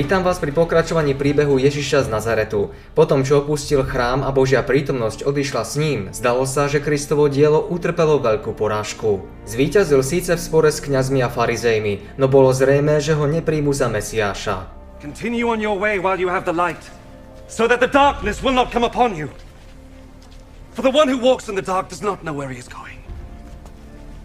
Vítam 0.00 0.24
vás 0.24 0.40
pri 0.40 0.48
pokračovaní 0.48 1.12
príbehu 1.12 1.60
Ježiša 1.60 2.08
z 2.08 2.08
Nazaretu. 2.08 2.72
Potom, 2.96 3.20
čo 3.20 3.44
opustil 3.44 3.84
chrám 3.84 4.24
a 4.24 4.32
Božia 4.32 4.64
prítomnosť 4.64 5.28
odišla 5.28 5.60
s 5.60 5.76
ním, 5.76 6.08
zdalo 6.16 6.48
sa, 6.48 6.72
že 6.72 6.80
Kristovo 6.80 7.28
dielo 7.28 7.60
utrpelo 7.60 8.16
veľkú 8.16 8.56
porážku. 8.56 9.20
Zvíťazil 9.44 10.00
síce 10.00 10.32
v 10.32 10.40
spore 10.40 10.72
s 10.72 10.80
kňazmi 10.80 11.20
a 11.20 11.28
farizejmi, 11.28 12.16
no 12.16 12.32
bolo 12.32 12.48
zrejmé, 12.48 12.96
že 13.04 13.12
ho 13.12 13.28
nepríjmu 13.28 13.76
za 13.76 13.92
Mesiáša. 13.92 14.72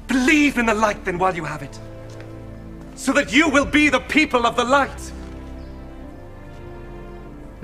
Believe 0.08 0.56
in 0.56 0.72
the 0.72 0.78
light 0.80 1.04
then 1.04 1.20
while 1.20 1.36
you 1.36 1.44
have 1.44 1.60
it, 1.60 1.76
so 2.96 3.12
that 3.12 3.36
you 3.36 3.52
will 3.52 3.68
be 3.68 3.92
the 3.92 4.00
people 4.08 4.48
of 4.48 4.56
the 4.56 4.64
light. 4.64 5.15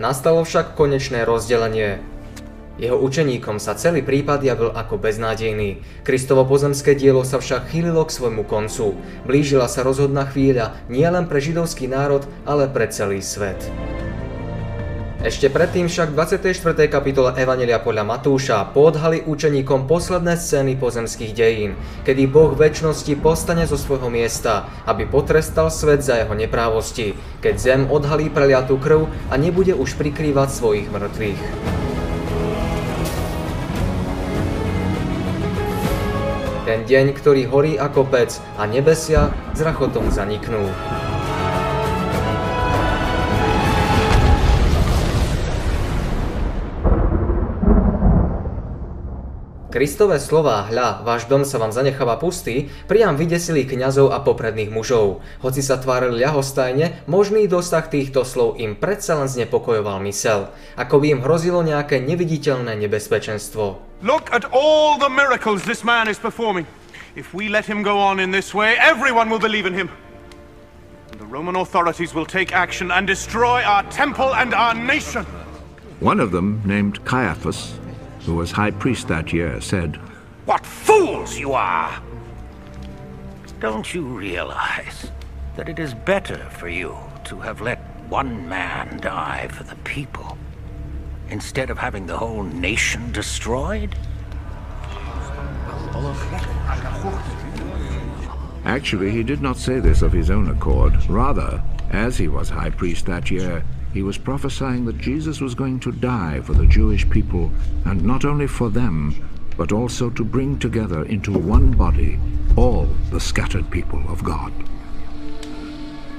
Nastalo 0.02 0.42
však 0.42 0.74
konečné 0.74 1.30
rozdelenie. 1.30 2.02
Jeho 2.82 2.98
učeníkom 2.98 3.62
sa 3.62 3.78
celý 3.78 4.02
prípad 4.02 4.42
javil 4.42 4.74
ako 4.74 4.98
beznádejný. 4.98 5.78
Kristovo 6.02 6.42
pozemské 6.42 6.98
dielo 6.98 7.22
sa 7.22 7.38
však 7.38 7.70
chýlilo 7.70 8.02
k 8.10 8.16
svojmu 8.18 8.42
koncu. 8.50 8.98
Blížila 9.30 9.70
sa 9.70 9.86
rozhodná 9.86 10.26
chvíľa 10.26 10.74
nielen 10.90 11.30
pre 11.30 11.38
židovský 11.38 11.86
národ, 11.86 12.26
ale 12.50 12.66
pre 12.66 12.90
celý 12.90 13.22
svet. 13.22 13.62
Ešte 15.22 15.54
predtým 15.54 15.86
však 15.86 16.18
v 16.18 16.18
24. 16.18 16.90
kapitole 16.90 17.38
Evanelia 17.38 17.78
podľa 17.78 18.10
Matúša 18.10 18.66
podhali 18.74 19.22
učeníkom 19.22 19.86
posledné 19.86 20.34
scény 20.34 20.74
pozemských 20.82 21.38
dejín, 21.38 21.78
kedy 22.02 22.26
Boh 22.26 22.58
väčšnosti 22.58 23.14
postane 23.22 23.70
zo 23.70 23.78
svojho 23.78 24.10
miesta, 24.10 24.66
aby 24.90 25.06
potrestal 25.06 25.70
svet 25.70 26.02
za 26.02 26.18
jeho 26.18 26.34
neprávosti, 26.34 27.14
keď 27.38 27.54
zem 27.54 27.82
odhalí 27.86 28.34
preliatú 28.34 28.82
krv 28.82 29.06
a 29.30 29.38
nebude 29.38 29.78
už 29.78 29.94
prikrývať 29.94 30.58
svojich 30.58 30.90
mŕtvych. 30.90 31.42
Ten 36.66 36.80
deň, 36.90 37.06
ktorý 37.14 37.46
horí 37.46 37.78
ako 37.78 38.10
pec 38.10 38.42
a 38.58 38.66
nebesia 38.66 39.30
s 39.54 39.62
rachotom 39.62 40.10
zaniknú. 40.10 40.66
Kristové 49.72 50.20
slová 50.20 50.68
hľa, 50.68 51.00
váš 51.08 51.32
dom 51.32 51.48
sa 51.48 51.56
vám 51.56 51.72
zanecháva 51.72 52.20
pustý, 52.20 52.68
priam 52.92 53.16
vydesili 53.16 53.64
kňazov 53.64 54.12
a 54.12 54.20
popredných 54.20 54.68
mužov. 54.68 55.24
Hoci 55.40 55.64
sa 55.64 55.80
tvárili 55.80 56.20
ľahostajne, 56.20 57.08
možný 57.08 57.48
dosah 57.48 57.88
týchto 57.88 58.28
slov 58.28 58.60
im 58.60 58.76
predsa 58.76 59.16
len 59.16 59.32
znepokojoval 59.32 60.04
mysel, 60.04 60.52
ako 60.76 61.00
by 61.00 61.16
im 61.16 61.24
hrozilo 61.24 61.64
nejaké 61.64 62.04
neviditeľné 62.04 62.84
nebezpečenstvo. 62.84 63.80
Look 64.04 64.28
at 64.36 64.44
all 64.52 65.00
the 65.00 65.08
miracles 65.08 65.64
this 65.64 65.88
man 65.88 66.12
is 66.12 66.20
performing. 66.20 66.68
If 67.16 67.32
we 67.32 67.48
let 67.48 67.64
him 67.64 67.80
go 67.80 67.96
on 67.96 68.20
in 68.20 68.36
this 68.36 68.52
way, 68.52 68.76
everyone 68.76 69.32
will 69.32 69.40
believe 69.40 69.64
in 69.64 69.72
him. 69.72 69.88
And 71.16 71.20
the 71.24 71.32
Roman 71.32 71.56
authorities 71.56 72.12
will 72.12 72.28
take 72.28 72.52
action 72.52 72.92
and 72.92 73.08
destroy 73.08 73.64
our 73.64 73.88
temple 73.88 74.36
and 74.36 74.52
our 74.52 74.76
nation. 74.76 75.24
One 76.04 76.20
of 76.20 76.36
them, 76.36 76.60
named 76.68 77.00
Caiaphas, 77.08 77.80
who 78.26 78.36
was 78.36 78.52
high 78.52 78.72
priest 78.72 79.08
that 79.08 79.34
year, 79.34 79.60
said, 79.62 79.96
What 80.46 80.66
fools 80.66 81.38
you 81.38 81.54
are! 81.54 82.02
Don't 83.60 83.94
you 83.94 84.04
realize 84.04 85.12
that 85.56 85.70
it 85.70 85.80
is 85.80 85.94
better 85.94 86.38
for 86.50 86.68
you 86.68 86.96
to 87.26 87.40
have 87.40 87.62
let 87.62 87.80
one 88.10 88.48
man 88.50 89.00
die 89.00 89.48
for 89.50 89.64
the 89.64 89.76
people 89.78 90.38
instead 91.30 91.70
of 91.70 91.78
having 91.78 92.06
the 92.08 92.18
whole 92.18 92.44
nation 92.44 93.12
destroyed? 93.12 93.96
Actually, 98.66 99.12
he 99.12 99.24
did 99.24 99.42
not 99.42 99.58
say 99.58 99.80
this 99.80 100.02
of 100.02 100.12
his 100.12 100.30
own 100.30 100.50
accord. 100.50 100.94
Rather, 101.10 101.64
as 101.90 102.18
he 102.18 102.28
was 102.28 102.50
high 102.50 102.70
priest 102.70 103.06
that 103.06 103.32
year, 103.32 103.64
he 103.94 104.02
was 104.02 104.18
prophesying 104.18 104.86
that 104.86 104.98
Jesus 104.98 105.40
was 105.40 105.56
going 105.56 105.80
to 105.84 105.92
die 105.92 106.40
for 106.42 106.54
the 106.54 106.68
Jewish 106.68 107.08
people, 107.10 107.52
and 107.86 108.04
not 108.04 108.26
only 108.26 108.48
for 108.48 108.70
them, 108.72 109.16
but 109.58 109.72
also 109.72 110.10
to 110.10 110.24
bring 110.24 110.58
together 110.58 111.04
into 111.06 111.32
one 111.32 111.72
body 111.72 112.20
all 112.56 112.88
the 113.12 113.20
scattered 113.20 113.70
people 113.70 114.02
of 114.08 114.24
God. 114.24 114.52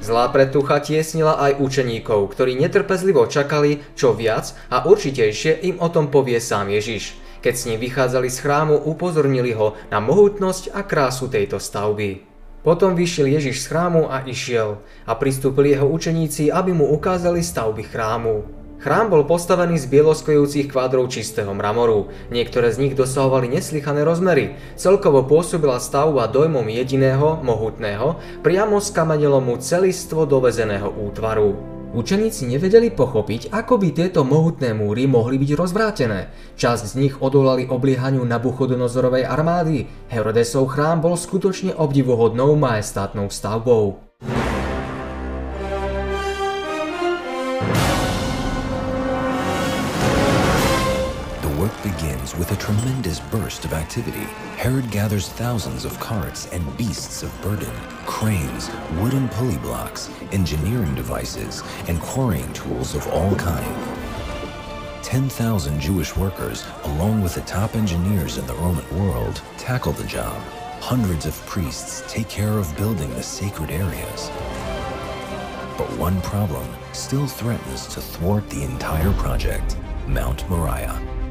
Zlá 0.03 0.35
pretucha 0.35 0.83
tiesnila 0.83 1.39
aj 1.39 1.63
učeníkov, 1.63 2.35
ktorí 2.35 2.59
netrpezlivo 2.59 3.31
čakali, 3.31 3.95
čo 3.95 4.11
viac 4.11 4.51
a 4.67 4.83
určitejšie 4.83 5.63
im 5.63 5.79
o 5.79 5.87
tom 5.95 6.11
povie 6.11 6.43
sám 6.43 6.75
Ježiš. 6.75 7.15
Keď 7.39 7.55
s 7.55 7.67
ním 7.71 7.79
vychádzali 7.79 8.27
z 8.27 8.39
chrámu, 8.43 8.83
upozornili 8.83 9.55
ho 9.55 9.79
na 9.95 10.03
mohutnosť 10.03 10.75
a 10.75 10.83
krásu 10.83 11.31
tejto 11.31 11.63
stavby. 11.63 12.32
Potom 12.63 12.95
vyšiel 12.95 13.27
Ježiš 13.27 13.67
z 13.67 13.75
chrámu 13.75 14.07
a 14.07 14.23
išiel 14.23 14.79
a 15.03 15.13
pristúpili 15.19 15.75
jeho 15.75 15.91
učeníci, 15.91 16.55
aby 16.55 16.71
mu 16.71 16.95
ukázali 16.95 17.43
stavby 17.43 17.83
chrámu. 17.91 18.63
Chrám 18.83 19.15
bol 19.15 19.23
postavený 19.23 19.79
z 19.79 19.87
bieloskojúcich 19.87 20.67
kvádrov 20.67 21.07
čistého 21.07 21.55
mramoru. 21.55 22.11
Niektoré 22.35 22.75
z 22.75 22.83
nich 22.83 22.95
dosahovali 22.99 23.47
neslychané 23.47 24.03
rozmery. 24.03 24.59
Celkovo 24.75 25.23
pôsobila 25.23 25.79
stavba 25.79 26.27
dojmom 26.27 26.67
jediného, 26.67 27.39
mohutného, 27.47 28.19
priamo 28.43 28.83
skamenelomu 28.83 29.59
celistvo 29.63 30.27
dovezeného 30.27 30.91
útvaru. 30.91 31.82
Učeníci 31.93 32.49
nevedeli 32.49 32.89
pochopiť, 32.89 33.53
ako 33.53 33.77
by 33.77 33.89
tieto 33.93 34.25
mohutné 34.25 34.73
múry 34.73 35.05
mohli 35.05 35.37
byť 35.37 35.51
rozvrátené. 35.53 36.33
Časť 36.57 36.89
z 36.89 36.95
nich 36.97 37.15
odolali 37.21 37.69
obliehaniu 37.69 38.25
Nabuchodonozorovej 38.25 39.29
armády. 39.29 39.85
Herodesov 40.09 40.73
chrám 40.73 41.05
bol 41.05 41.21
skutočne 41.21 41.77
obdivuhodnou 41.77 42.57
majestátnou 42.57 43.29
stavbou. 43.29 44.01
With 52.43 52.59
a 52.59 52.61
tremendous 52.61 53.21
burst 53.21 53.65
of 53.65 53.73
activity. 53.73 54.27
Herod 54.57 54.91
gathers 54.91 55.29
thousands 55.29 55.85
of 55.85 56.01
carts 56.01 56.49
and 56.49 56.77
beasts 56.77 57.23
of 57.23 57.31
burden, 57.41 57.73
cranes, 58.05 58.69
wooden 58.99 59.29
pulley 59.29 59.59
blocks, 59.59 60.11
engineering 60.33 60.93
devices, 60.97 61.63
and 61.87 62.01
quarrying 62.01 62.53
tools 62.53 62.97
of 62.97 63.07
all 63.07 63.33
kinds. 63.37 65.07
10,000 65.07 65.79
Jewish 65.79 66.17
workers, 66.17 66.67
along 66.83 67.23
with 67.23 67.37
the 67.37 67.43
top 67.43 67.77
engineers 67.77 68.39
in 68.39 68.47
the 68.49 68.55
Roman 68.55 68.99
world, 68.99 69.41
tackle 69.57 69.93
the 69.93 70.03
job. 70.03 70.37
Hundreds 70.81 71.27
of 71.27 71.47
priests 71.47 72.03
take 72.13 72.29
care 72.29 72.59
of 72.59 72.77
building 72.77 73.11
the 73.11 73.23
sacred 73.23 73.71
areas. 73.71 74.31
But 75.79 75.97
one 75.97 76.21
problem 76.23 76.67
still 76.93 77.29
threatens 77.29 77.87
to 77.95 78.01
thwart 78.01 78.51
the 78.51 78.65
entire 78.65 79.13
project 79.13 79.77
Mount 80.09 80.51
Moriah. 80.51 81.22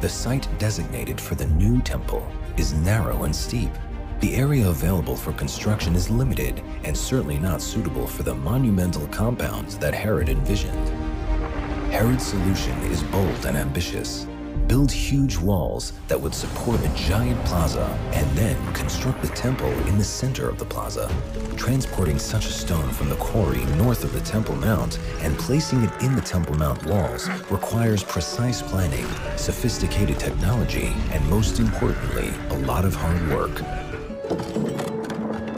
The 0.00 0.08
site 0.08 0.48
designated 0.58 1.20
for 1.20 1.34
the 1.34 1.46
new 1.46 1.82
temple 1.82 2.26
is 2.56 2.72
narrow 2.72 3.24
and 3.24 3.36
steep. 3.36 3.70
The 4.20 4.34
area 4.34 4.68
available 4.68 5.14
for 5.14 5.32
construction 5.34 5.94
is 5.94 6.08
limited 6.08 6.62
and 6.84 6.96
certainly 6.96 7.38
not 7.38 7.60
suitable 7.60 8.06
for 8.06 8.22
the 8.22 8.34
monumental 8.34 9.06
compounds 9.08 9.76
that 9.76 9.92
Herod 9.92 10.30
envisioned. 10.30 10.88
Herod's 11.92 12.24
solution 12.24 12.78
is 12.84 13.02
bold 13.02 13.44
and 13.44 13.58
ambitious 13.58 14.26
build 14.70 14.92
huge 14.92 15.36
walls 15.36 15.94
that 16.06 16.20
would 16.20 16.32
support 16.32 16.80
a 16.86 16.88
giant 16.94 17.44
plaza 17.44 17.86
and 18.12 18.38
then 18.38 18.56
construct 18.72 19.20
the 19.20 19.26
temple 19.34 19.68
in 19.88 19.98
the 19.98 20.04
center 20.04 20.48
of 20.48 20.60
the 20.60 20.64
plaza. 20.64 21.10
Transporting 21.56 22.20
such 22.20 22.46
a 22.46 22.52
stone 22.52 22.88
from 22.90 23.08
the 23.08 23.16
quarry 23.16 23.64
north 23.74 24.04
of 24.04 24.12
the 24.12 24.20
Temple 24.20 24.54
Mount 24.54 25.00
and 25.22 25.36
placing 25.38 25.82
it 25.82 25.90
in 26.02 26.14
the 26.14 26.20
Temple 26.20 26.54
Mount 26.54 26.86
walls 26.86 27.28
requires 27.50 28.04
precise 28.04 28.62
planning, 28.62 29.06
sophisticated 29.36 30.20
technology, 30.20 30.94
and 31.10 31.28
most 31.28 31.58
importantly, 31.58 32.30
a 32.50 32.58
lot 32.60 32.84
of 32.84 32.94
hard 32.94 33.28
work. 33.28 33.64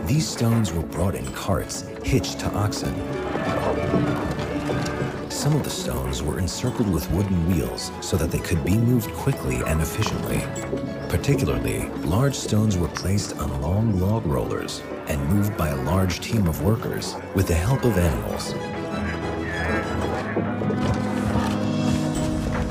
These 0.07 0.27
stones 0.27 0.73
were 0.73 0.85
brought 0.85 1.15
in 1.15 1.31
carts 1.35 1.83
hitched 2.03 2.41
to 2.41 2.51
oxen. 2.55 2.95
Some 5.43 5.57
of 5.57 5.65
the 5.65 5.71
stones 5.71 6.23
were 6.23 6.39
encircled 6.39 6.89
with 6.89 7.11
wooden 7.11 7.49
wheels 7.49 7.91
so 8.01 8.17
that 8.17 8.31
they 8.31 8.39
could 8.39 8.65
be 8.65 8.79
moved 8.79 9.11
quickly 9.11 9.57
and 9.67 9.81
efficiently. 9.81 10.39
Particularly, 11.09 11.89
large 12.07 12.37
stones 12.37 12.79
were 12.79 12.87
placed 12.87 13.37
on 13.39 13.61
long 13.61 13.99
log 13.99 14.25
rollers 14.25 14.83
and 15.09 15.21
moved 15.29 15.57
by 15.57 15.71
a 15.71 15.83
large 15.83 16.21
team 16.21 16.47
of 16.47 16.63
workers 16.63 17.17
with 17.35 17.49
the 17.49 17.57
help 17.57 17.85
of 17.85 17.99
animals. 17.99 18.53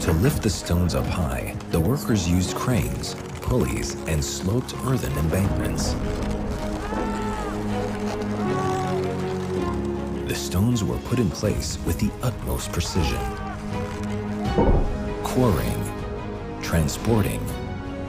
To 0.06 0.13
lift 0.13 0.41
the 0.41 0.50
stones 0.50 0.95
up 0.95 1.06
high, 1.07 1.53
the 1.71 1.79
workers 1.81 2.25
used 2.29 2.56
cranes, 2.56 3.15
pulleys, 3.41 3.95
and 4.07 4.23
sloped 4.23 4.73
earthen 4.85 5.12
embankments. 5.18 5.94
Stones 10.51 10.83
were 10.83 10.98
put 11.07 11.18
in 11.18 11.30
place 11.30 11.77
with 11.86 11.98
the 11.98 12.12
utmost 12.21 12.74
precision. 12.74 13.24
Quarrying, 15.24 15.81
transporting, 16.62 17.39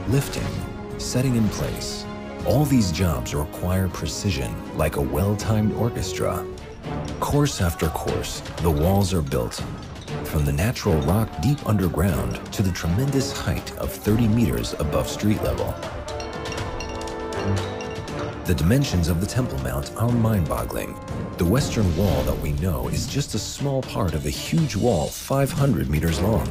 lifting, 0.09 0.51
setting 0.97 1.37
in 1.37 1.47
place. 1.47 2.05
All 2.45 2.65
these 2.65 2.91
jobs 2.91 3.33
require 3.33 3.87
precision 3.87 4.51
like 4.77 4.97
a 4.97 5.01
well-timed 5.01 5.71
orchestra. 5.75 6.45
Course 7.21 7.61
after 7.61 7.87
course, 7.87 8.41
the 8.57 8.69
walls 8.69 9.13
are 9.13 9.21
built. 9.21 9.63
From 10.25 10.43
the 10.43 10.51
natural 10.51 10.99
rock 11.03 11.29
deep 11.41 11.65
underground 11.65 12.41
to 12.51 12.61
the 12.61 12.73
tremendous 12.73 13.31
height 13.31 13.71
of 13.77 13.89
30 13.89 14.27
meters 14.27 14.73
above 14.79 15.07
street 15.07 15.41
level. 15.43 15.73
The 18.43 18.53
dimensions 18.53 19.07
of 19.07 19.21
the 19.21 19.27
Temple 19.27 19.59
Mount 19.59 19.95
are 19.95 20.11
mind-boggling. 20.11 20.93
The 21.37 21.45
western 21.45 21.97
wall 21.97 22.21
that 22.25 22.39
we 22.41 22.51
know 22.53 22.87
is 22.89 23.07
just 23.07 23.33
a 23.33 23.39
small 23.39 23.81
part 23.81 24.13
of 24.13 24.27
a 24.27 24.29
huge 24.29 24.75
wall 24.75 25.07
500 25.07 25.89
meters 25.89 26.21
long. 26.21 26.47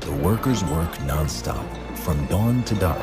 The 0.00 0.12
workers 0.12 0.64
work 0.64 1.04
non-stop, 1.04 1.66
from 1.98 2.24
dawn 2.26 2.62
to 2.64 2.74
dark. 2.76 2.98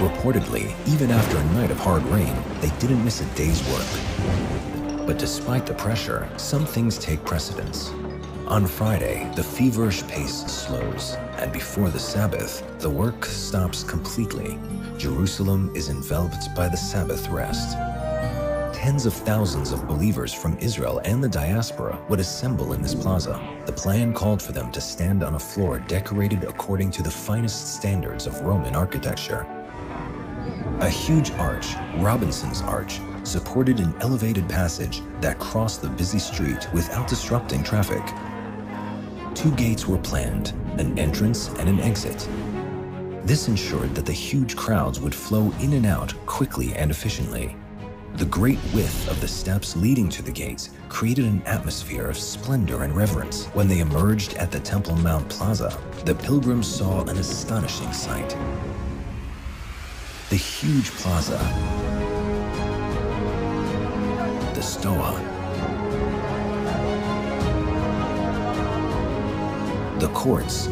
Reportedly, 0.00 0.74
even 0.88 1.12
after 1.12 1.38
a 1.38 1.44
night 1.54 1.70
of 1.70 1.78
hard 1.78 2.02
rain, 2.06 2.34
they 2.60 2.70
didn't 2.80 3.04
miss 3.04 3.20
a 3.20 3.24
day's 3.36 3.62
work. 3.68 5.06
But 5.06 5.18
despite 5.18 5.64
the 5.64 5.74
pressure, 5.74 6.28
some 6.36 6.66
things 6.66 6.98
take 6.98 7.24
precedence. 7.24 7.90
On 8.48 8.66
Friday, 8.66 9.30
the 9.36 9.44
feverish 9.44 10.02
pace 10.08 10.44
slows, 10.46 11.16
and 11.38 11.52
before 11.52 11.88
the 11.88 12.00
Sabbath, 12.00 12.64
the 12.80 12.90
work 12.90 13.24
stops 13.24 13.84
completely. 13.84 14.58
Jerusalem 14.98 15.72
is 15.74 15.88
enveloped 15.88 16.54
by 16.54 16.68
the 16.68 16.76
Sabbath 16.76 17.28
rest. 17.28 17.76
Tens 18.74 19.06
of 19.06 19.14
thousands 19.14 19.72
of 19.72 19.88
believers 19.88 20.32
from 20.32 20.56
Israel 20.58 21.00
and 21.04 21.22
the 21.22 21.28
diaspora 21.28 21.98
would 22.08 22.20
assemble 22.20 22.72
in 22.74 22.82
this 22.82 22.94
plaza. 22.94 23.40
The 23.66 23.72
plan 23.72 24.12
called 24.12 24.40
for 24.40 24.52
them 24.52 24.70
to 24.72 24.80
stand 24.80 25.24
on 25.24 25.34
a 25.34 25.38
floor 25.38 25.80
decorated 25.80 26.44
according 26.44 26.90
to 26.92 27.02
the 27.02 27.10
finest 27.10 27.74
standards 27.74 28.26
of 28.26 28.40
Roman 28.42 28.76
architecture. 28.76 29.46
A 30.80 30.88
huge 30.88 31.30
arch, 31.32 31.74
Robinson's 31.96 32.62
Arch, 32.62 33.00
supported 33.24 33.80
an 33.80 33.94
elevated 34.00 34.48
passage 34.48 35.02
that 35.20 35.38
crossed 35.38 35.82
the 35.82 35.88
busy 35.88 36.18
street 36.18 36.68
without 36.72 37.08
disrupting 37.08 37.64
traffic. 37.64 38.02
Two 39.34 39.50
gates 39.52 39.86
were 39.86 39.98
planned, 39.98 40.50
an 40.78 40.98
entrance 40.98 41.48
and 41.58 41.68
an 41.68 41.80
exit. 41.80 42.28
This 43.24 43.48
ensured 43.48 43.94
that 43.94 44.04
the 44.04 44.12
huge 44.12 44.54
crowds 44.54 45.00
would 45.00 45.14
flow 45.14 45.50
in 45.58 45.72
and 45.72 45.86
out 45.86 46.12
quickly 46.26 46.74
and 46.74 46.90
efficiently. 46.90 47.56
The 48.16 48.26
great 48.26 48.58
width 48.74 49.08
of 49.10 49.18
the 49.22 49.28
steps 49.28 49.74
leading 49.74 50.10
to 50.10 50.22
the 50.22 50.30
gates 50.30 50.68
created 50.90 51.24
an 51.24 51.42
atmosphere 51.46 52.06
of 52.06 52.18
splendor 52.18 52.82
and 52.82 52.94
reverence. 52.94 53.46
When 53.54 53.66
they 53.66 53.78
emerged 53.78 54.34
at 54.34 54.50
the 54.50 54.60
Temple 54.60 54.96
Mount 54.96 55.26
Plaza, 55.30 55.74
the 56.04 56.14
pilgrims 56.14 56.66
saw 56.66 57.00
an 57.04 57.16
astonishing 57.16 57.94
sight. 57.94 58.36
The 60.28 60.36
huge 60.36 60.90
plaza, 60.90 61.38
the 64.54 64.60
Stoa, 64.60 65.18
the 69.98 70.08
courts, 70.08 70.68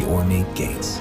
the 0.00 0.10
ornate 0.10 0.54
gates. 0.54 0.98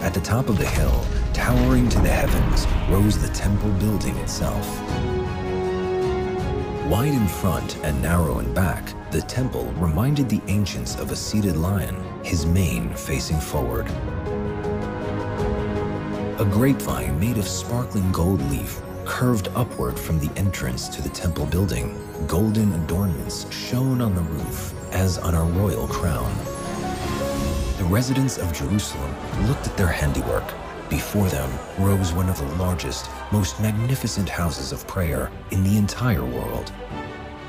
At 0.00 0.14
the 0.14 0.20
top 0.20 0.48
of 0.48 0.58
the 0.58 0.66
hill, 0.66 1.04
towering 1.32 1.88
to 1.88 1.98
the 2.00 2.08
heavens, 2.08 2.66
rose 2.88 3.20
the 3.20 3.32
temple 3.34 3.70
building 3.72 4.16
itself. 4.18 4.66
Wide 6.88 7.14
in 7.14 7.26
front 7.26 7.78
and 7.84 8.00
narrow 8.02 8.38
in 8.40 8.52
back, 8.52 8.92
the 9.10 9.22
temple 9.22 9.64
reminded 9.76 10.28
the 10.28 10.42
ancients 10.46 10.96
of 10.96 11.10
a 11.10 11.16
seated 11.16 11.56
lion, 11.56 11.96
his 12.22 12.46
mane 12.46 12.94
facing 12.94 13.40
forward. 13.40 13.86
A 16.38 16.44
grapevine 16.50 17.18
made 17.18 17.38
of 17.38 17.48
sparkling 17.48 18.10
gold 18.12 18.40
leaf 18.50 18.80
curved 19.04 19.48
upward 19.54 19.98
from 19.98 20.18
the 20.18 20.30
entrance 20.36 20.88
to 20.88 21.02
the 21.02 21.08
temple 21.08 21.46
building. 21.46 21.98
Golden 22.26 22.72
adornments 22.74 23.52
shone 23.52 24.00
on 24.00 24.14
the 24.14 24.22
roof 24.22 24.74
as 24.92 25.18
on 25.18 25.34
a 25.34 25.44
royal 25.44 25.88
crown. 25.88 26.51
Residents 27.92 28.38
of 28.38 28.54
Jerusalem 28.54 29.14
looked 29.46 29.66
at 29.66 29.76
their 29.76 29.86
handiwork. 29.86 30.54
Before 30.88 31.28
them 31.28 31.50
rose 31.78 32.14
one 32.14 32.30
of 32.30 32.38
the 32.38 32.56
largest, 32.56 33.10
most 33.30 33.60
magnificent 33.60 34.30
houses 34.30 34.72
of 34.72 34.86
prayer 34.86 35.30
in 35.50 35.62
the 35.62 35.76
entire 35.76 36.24
world. 36.24 36.72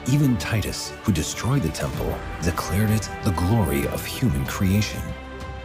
Even 0.05 0.35
Titus, 0.35 0.91
who 1.03 1.13
destroyed 1.13 1.61
the 1.61 1.69
temple, 1.69 2.13
declared 2.41 2.89
it 2.89 3.09
the 3.23 3.31
glory 3.31 3.87
of 3.87 4.05
human 4.05 4.45
creation. 4.45 4.99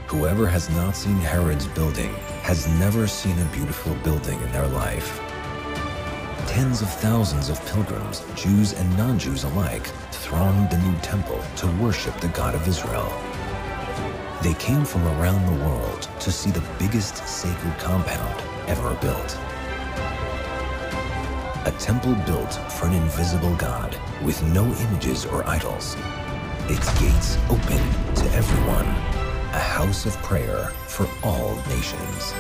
Whoever 0.07 0.47
has 0.47 0.71
not 0.71 0.95
seen 0.95 1.17
Herod's 1.17 1.67
building 1.67 2.15
has 2.43 2.69
never 2.79 3.09
seen 3.09 3.37
a 3.41 3.45
beautiful 3.47 3.97
building 4.05 4.41
in 4.43 4.53
their 4.53 4.69
life. 4.69 5.19
Tens 6.47 6.83
of 6.83 6.89
thousands 6.89 7.49
of 7.49 7.61
pilgrims, 7.67 8.23
Jews 8.37 8.75
and 8.75 8.97
non-Jews 8.97 9.43
alike, 9.43 9.89
thronged 10.13 10.71
the 10.71 10.79
new 10.79 10.97
temple 11.01 11.43
to 11.57 11.67
worship 11.83 12.17
the 12.21 12.29
God 12.29 12.55
of 12.55 12.69
Israel. 12.69 13.13
They 14.41 14.55
came 14.55 14.85
from 14.85 15.05
around 15.05 15.47
the 15.47 15.65
world 15.65 16.09
to 16.21 16.31
see 16.31 16.53
the 16.53 16.63
biggest 16.79 17.17
sacred 17.27 17.77
compound 17.79 18.41
ever 18.69 18.95
built. 19.01 19.37
A 21.67 21.75
temple 21.81 22.15
built 22.25 22.53
for 22.71 22.87
an 22.87 22.95
invisible 22.95 23.55
God 23.57 23.99
with 24.23 24.41
no 24.45 24.65
images 24.65 25.27
or 25.27 25.45
idols. 25.49 25.97
Its 26.69 26.89
gates 27.01 27.37
open 27.51 27.83
to 28.15 28.31
everyone. 28.33 28.87
A 29.55 29.59
house 29.59 30.07
of 30.07 30.17
prayer 30.19 30.71
for 30.87 31.09
all 31.25 31.57
nations. 31.67 32.33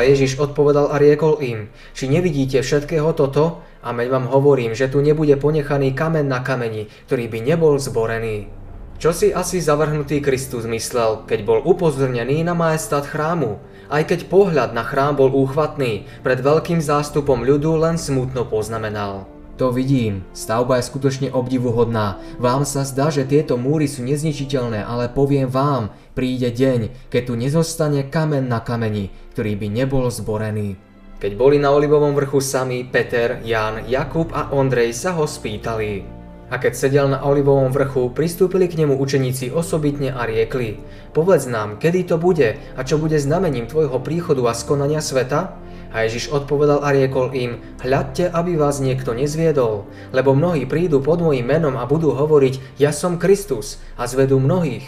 Ale 0.00 0.16
Ježiš 0.16 0.40
odpovedal 0.40 0.88
a 0.88 0.96
riekol 0.96 1.44
im, 1.44 1.68
či 1.92 2.08
nevidíte 2.08 2.64
všetkého 2.64 3.12
toto? 3.12 3.60
Ameň 3.84 4.08
vám 4.08 4.26
hovorím, 4.32 4.72
že 4.72 4.88
tu 4.88 5.04
nebude 5.04 5.36
ponechaný 5.36 5.92
kamen 5.92 6.24
na 6.24 6.40
kameni, 6.40 6.88
ktorý 7.04 7.28
by 7.28 7.38
nebol 7.44 7.76
zborený. 7.76 8.48
Čo 8.96 9.12
si 9.12 9.28
asi 9.28 9.60
zavrhnutý 9.60 10.24
Kristus 10.24 10.64
myslel, 10.64 11.28
keď 11.28 11.44
bol 11.44 11.60
upozornený 11.60 12.40
na 12.48 12.56
majestát 12.56 13.04
chrámu? 13.04 13.60
Aj 13.92 14.00
keď 14.00 14.24
pohľad 14.32 14.72
na 14.72 14.88
chrám 14.88 15.20
bol 15.20 15.36
úchvatný, 15.36 16.08
pred 16.24 16.40
veľkým 16.40 16.80
zástupom 16.80 17.44
ľudu 17.44 17.76
len 17.76 18.00
smutno 18.00 18.48
poznamenal. 18.48 19.28
To 19.60 19.68
vidím, 19.68 20.24
stavba 20.32 20.80
je 20.80 20.88
skutočne 20.88 21.28
obdivuhodná. 21.36 22.16
Vám 22.40 22.64
sa 22.64 22.80
zdá, 22.80 23.12
že 23.12 23.28
tieto 23.28 23.60
múry 23.60 23.92
sú 23.92 24.00
nezničiteľné, 24.08 24.80
ale 24.80 25.12
poviem 25.12 25.52
vám, 25.52 25.92
príde 26.16 26.48
deň, 26.48 27.12
keď 27.12 27.22
tu 27.28 27.36
nezostane 27.36 28.08
kamen 28.08 28.48
na 28.48 28.64
kameni, 28.64 29.12
ktorý 29.36 29.60
by 29.60 29.68
nebol 29.68 30.08
zborený. 30.08 30.80
Keď 31.20 31.36
boli 31.36 31.60
na 31.60 31.76
Olivovom 31.76 32.16
vrchu 32.16 32.40
sami, 32.40 32.88
Peter, 32.88 33.44
Jan, 33.44 33.84
Jakub 33.84 34.32
a 34.32 34.48
Ondrej 34.48 34.96
sa 34.96 35.12
ho 35.12 35.28
spýtali. 35.28 36.08
A 36.48 36.56
keď 36.56 36.72
sedel 36.72 37.06
na 37.12 37.20
Olivovom 37.20 37.68
vrchu, 37.68 38.08
pristúpili 38.16 38.64
k 38.64 38.80
nemu 38.80 38.96
učeníci 38.96 39.52
osobitne 39.52 40.08
a 40.08 40.24
riekli, 40.24 40.80
povedz 41.12 41.44
nám, 41.44 41.76
kedy 41.76 42.08
to 42.08 42.16
bude 42.16 42.56
a 42.56 42.80
čo 42.80 42.96
bude 42.96 43.20
znamením 43.20 43.68
tvojho 43.68 44.00
príchodu 44.00 44.40
a 44.48 44.56
skonania 44.56 45.04
sveta? 45.04 45.52
A 45.90 46.06
Ježiš 46.06 46.30
odpovedal 46.30 46.86
a 46.86 46.94
riekol 46.94 47.34
im, 47.34 47.58
hľadte, 47.82 48.30
aby 48.30 48.54
vás 48.54 48.78
niekto 48.78 49.10
nezviedol, 49.10 49.90
lebo 50.14 50.38
mnohí 50.38 50.62
prídu 50.62 51.02
pod 51.02 51.18
môjim 51.18 51.42
menom 51.42 51.74
a 51.74 51.82
budú 51.82 52.14
hovoriť, 52.14 52.78
ja 52.78 52.94
som 52.94 53.18
Kristus 53.18 53.82
a 53.98 54.06
zvedú 54.06 54.38
mnohých. 54.38 54.86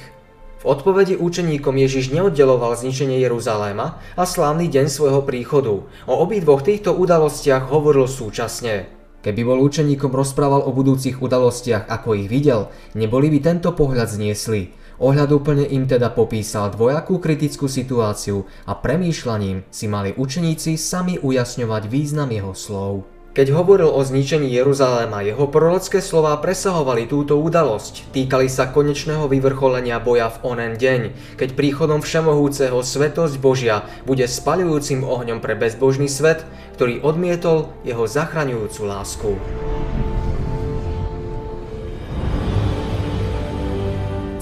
V 0.62 0.64
odpovedi 0.70 1.18
učeníkom 1.18 1.74
Ježiš 1.74 2.14
neoddeloval 2.14 2.78
zničenie 2.78 3.18
Jeruzaléma 3.18 3.98
a 4.14 4.22
slávny 4.22 4.70
deň 4.70 4.86
svojho 4.86 5.26
príchodu. 5.26 5.82
O 6.06 6.14
obidvoch 6.22 6.62
týchto 6.62 6.94
udalostiach 6.94 7.66
hovoril 7.66 8.06
súčasne. 8.06 8.86
Keby 9.26 9.42
bol 9.42 9.58
učeníkom 9.58 10.14
rozprával 10.14 10.62
o 10.62 10.70
budúcich 10.70 11.18
udalostiach, 11.18 11.90
ako 11.90 12.14
ich 12.14 12.30
videl, 12.30 12.70
neboli 12.94 13.26
by 13.30 13.38
tento 13.42 13.74
pohľad 13.74 14.06
zniesli. 14.06 14.70
Ohľadúplne 15.00 15.64
im 15.70 15.88
teda 15.88 16.12
popísal 16.12 16.74
dvojakú 16.74 17.22
kritickú 17.22 17.70
situáciu 17.70 18.44
a 18.68 18.76
premýšľaním 18.76 19.64
si 19.72 19.86
mali 19.88 20.12
učeníci 20.12 20.76
sami 20.76 21.16
ujasňovať 21.22 21.82
význam 21.88 22.28
jeho 22.28 22.52
slov. 22.52 22.94
Keď 23.32 23.48
hovoril 23.56 23.88
o 23.88 23.96
zničení 24.04 24.52
Jeruzaléma, 24.52 25.24
jeho 25.24 25.48
prorocké 25.48 26.04
slová 26.04 26.36
presahovali 26.36 27.08
túto 27.08 27.40
udalosť. 27.40 28.12
Týkali 28.12 28.44
sa 28.44 28.68
konečného 28.68 29.24
vyvrcholenia 29.24 29.96
boja 30.04 30.28
v 30.28 30.52
onen 30.52 30.76
deň, 30.76 31.00
keď 31.40 31.56
príchodom 31.56 32.04
všemohúceho 32.04 32.76
svetosť 32.84 33.40
Božia 33.40 33.88
bude 34.04 34.28
spaľujúcim 34.28 35.00
ohňom 35.00 35.40
pre 35.40 35.56
bezbožný 35.56 36.12
svet, 36.12 36.44
ktorý 36.76 37.00
odmietol 37.00 37.72
jeho 37.88 38.04
zachraňujúcu 38.04 38.80
lásku. 38.84 39.30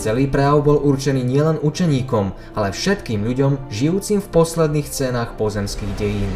Celý 0.00 0.32
prejav 0.32 0.64
bol 0.64 0.80
určený 0.80 1.20
nielen 1.20 1.60
učeníkom, 1.60 2.56
ale 2.56 2.72
všetkým 2.72 3.20
ľuďom 3.20 3.68
žijúcim 3.68 4.24
v 4.24 4.32
posledných 4.32 4.88
scénách 4.88 5.36
pozemských 5.36 5.92
dejín. 6.00 6.32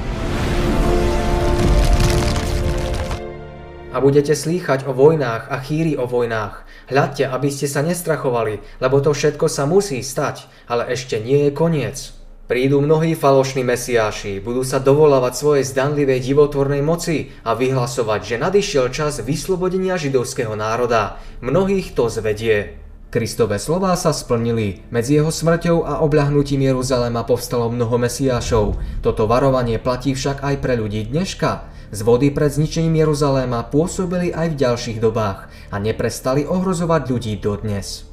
A 3.89 4.05
budete 4.05 4.37
slýchať 4.37 4.85
o 4.85 4.93
vojnách 4.93 5.49
a 5.49 5.57
chýri 5.65 5.97
o 5.97 6.05
vojnách. 6.05 6.69
Hľadte, 6.93 7.25
aby 7.25 7.49
ste 7.49 7.65
sa 7.65 7.81
nestrachovali, 7.81 8.61
lebo 8.85 9.01
to 9.01 9.17
všetko 9.17 9.49
sa 9.49 9.65
musí 9.65 10.05
stať, 10.05 10.45
ale 10.69 10.93
ešte 10.93 11.17
nie 11.25 11.49
je 11.49 11.57
koniec. 11.57 12.13
Prídu 12.45 12.85
mnohí 12.85 13.17
falošní 13.17 13.65
mesiáši, 13.65 14.45
budú 14.45 14.61
sa 14.61 14.77
dovolávať 14.77 15.41
svojej 15.41 15.65
zdanlivej 15.65 16.21
divotvornej 16.21 16.85
moci 16.85 17.33
a 17.41 17.57
vyhlasovať, 17.57 18.21
že 18.29 18.37
nadišiel 18.37 18.93
čas 18.93 19.25
vyslobodenia 19.25 19.97
židovského 19.97 20.53
národa. 20.53 21.17
Mnohých 21.41 21.97
to 21.97 22.13
zvedie. 22.13 22.84
Kristové 23.14 23.58
slová 23.58 23.98
sa 23.98 24.14
splnili. 24.14 24.86
Medzi 24.94 25.18
jeho 25.18 25.34
smrťou 25.34 25.82
a 25.82 26.06
obľahnutím 26.06 26.62
Jeruzalema 26.62 27.26
povstalo 27.26 27.74
mnoho 27.74 27.98
mesiášov. 27.98 28.78
Toto 29.02 29.26
varovanie 29.26 29.82
platí 29.82 30.14
však 30.14 30.46
aj 30.46 30.56
pre 30.62 30.78
ľudí 30.78 31.10
dneška. 31.10 31.66
Z 31.90 32.06
vody 32.06 32.30
pred 32.30 32.54
zničením 32.54 33.02
Jeruzaléma 33.02 33.66
pôsobili 33.74 34.30
aj 34.30 34.54
v 34.54 34.60
ďalších 34.62 35.02
dobách 35.02 35.50
a 35.74 35.82
neprestali 35.82 36.46
ohrozovať 36.46 37.02
ľudí 37.10 37.34
dodnes. 37.42 38.10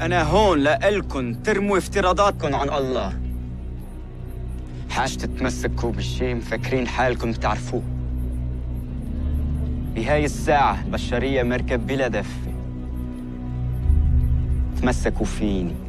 أنا 0.00 0.22
هون 0.22 0.58
لإلكن 0.58 1.42
ترموا 1.42 1.78
افتراضاتكم 1.78 2.54
عن 2.54 2.68
الله 2.68 3.12
حاج 4.90 5.16
تتمسكوا 5.16 5.92
بالشيء 5.92 6.34
مفكرين 6.34 6.88
حالكم 6.88 7.32
بتعرفوه 7.32 7.82
بهاي 9.94 10.24
الساعة 10.24 10.84
البشرية 10.84 11.42
مركب 11.42 11.86
بلا 11.86 12.08
دفة 12.08 12.52
تمسكوا 14.80 15.26
فيني 15.26 15.86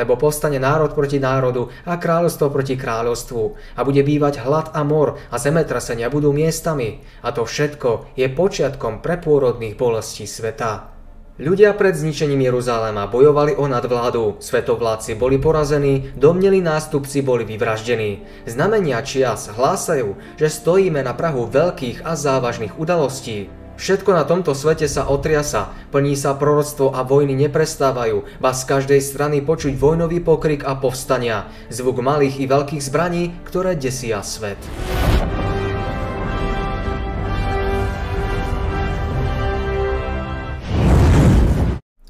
lebo 0.00 0.14
povstane 0.16 0.56
národ 0.56 0.94
proti 0.94 1.18
národu 1.18 1.68
a 1.84 1.98
kráľovstvo 1.98 2.48
proti 2.48 2.78
kráľovstvu 2.78 3.42
a 3.76 3.80
bude 3.82 4.00
bývať 4.00 4.40
hlad 4.40 4.72
a 4.72 4.80
mor 4.86 5.20
a 5.28 5.36
zemetrasenia 5.36 6.08
budú 6.08 6.30
miestami 6.32 7.02
a 7.20 7.34
to 7.34 7.44
všetko 7.44 8.16
je 8.16 8.30
počiatkom 8.30 9.04
prepôrodných 9.04 9.74
bolestí 9.74 10.24
sveta. 10.24 10.93
Ľudia 11.35 11.75
pred 11.75 11.91
zničením 11.91 12.47
Jeruzalema 12.47 13.11
bojovali 13.11 13.59
o 13.59 13.67
nadvládu, 13.67 14.39
svetovládci 14.39 15.19
boli 15.19 15.35
porazení, 15.35 16.15
domneli 16.15 16.63
nástupci 16.63 17.19
boli 17.19 17.43
vyvraždení. 17.43 18.23
Znamenia 18.47 19.03
čias 19.03 19.51
hlásajú, 19.51 20.15
že 20.39 20.47
stojíme 20.47 21.03
na 21.03 21.11
prahu 21.11 21.43
veľkých 21.51 22.07
a 22.07 22.15
závažných 22.15 22.79
udalostí. 22.79 23.51
Všetko 23.75 24.15
na 24.15 24.23
tomto 24.23 24.55
svete 24.55 24.87
sa 24.87 25.11
otriasa, 25.11 25.75
plní 25.91 26.15
sa 26.15 26.39
proroctvo 26.39 26.95
a 26.95 27.03
vojny 27.03 27.35
neprestávajú, 27.35 28.39
ba 28.39 28.55
z 28.55 28.63
každej 28.71 29.03
strany 29.03 29.43
počuť 29.43 29.75
vojnový 29.75 30.23
pokrik 30.23 30.63
a 30.63 30.79
povstania, 30.79 31.51
zvuk 31.67 31.99
malých 31.99 32.39
i 32.39 32.45
veľkých 32.47 32.79
zbraní, 32.79 33.35
ktoré 33.43 33.75
desia 33.75 34.23
svet. 34.23 34.55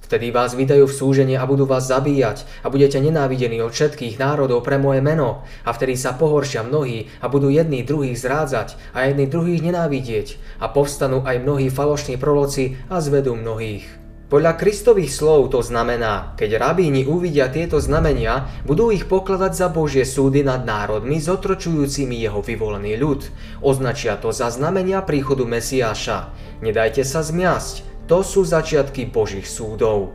Vtedy 0.05 0.29
vás 0.29 0.53
vydajú 0.53 0.85
v 0.85 0.97
súženie 1.01 1.33
a 1.33 1.49
budú 1.49 1.65
vás 1.65 1.89
zabíjať 1.89 2.45
a 2.61 2.69
budete 2.69 3.01
nenávidení 3.01 3.57
od 3.65 3.73
všetkých 3.73 4.21
národov 4.21 4.61
pre 4.61 4.77
moje 4.77 5.01
meno. 5.01 5.41
A 5.65 5.73
vtedy 5.73 5.97
sa 5.97 6.13
pohoršia 6.13 6.61
mnohí 6.61 7.09
a 7.19 7.25
budú 7.25 7.49
jedni 7.49 7.81
druhých 7.81 8.21
zrádzať 8.21 8.77
a 8.93 9.09
jedni 9.09 9.25
druhých 9.25 9.65
nenávidieť. 9.65 10.61
A 10.61 10.69
povstanú 10.69 11.25
aj 11.25 11.41
mnohí 11.41 11.73
falošní 11.73 12.21
proroci 12.21 12.77
a 12.85 13.01
zvedú 13.01 13.33
mnohých. 13.33 14.05
Podľa 14.25 14.57
Kristových 14.57 15.13
slov 15.13 15.53
to 15.53 15.61
znamená, 15.61 16.33
keď 16.37 16.57
rabíni 16.57 17.05
uvidia 17.05 17.45
tieto 17.49 17.77
znamenia, 17.77 18.49
budú 18.65 18.89
ich 18.89 19.05
pokladať 19.05 19.53
za 19.53 19.67
Božie 19.69 20.01
súdy 20.01 20.41
nad 20.41 20.65
národmi 20.65 21.21
zotročujúcimi 21.21 22.21
jeho 22.21 22.41
vyvolený 22.41 22.97
ľud. 22.97 23.21
Označia 23.61 24.17
to 24.17 24.33
za 24.33 24.49
znamenia 24.49 25.05
príchodu 25.05 25.45
Mesiáša. 25.45 26.33
Nedajte 26.65 27.05
sa 27.05 27.21
zmiasť, 27.21 27.94
to 28.05 28.21
sú 28.21 28.45
začiatky 28.45 29.09
Božích 29.09 29.49
súdov. 29.49 30.13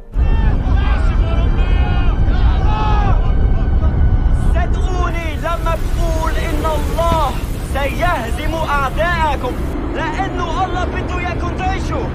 سيهزم 7.71 8.55
لأنه 9.95 10.65
الله 10.65 10.85
بده 10.85 11.19
إياكم 11.19 11.57
تعيشوا 11.57 12.07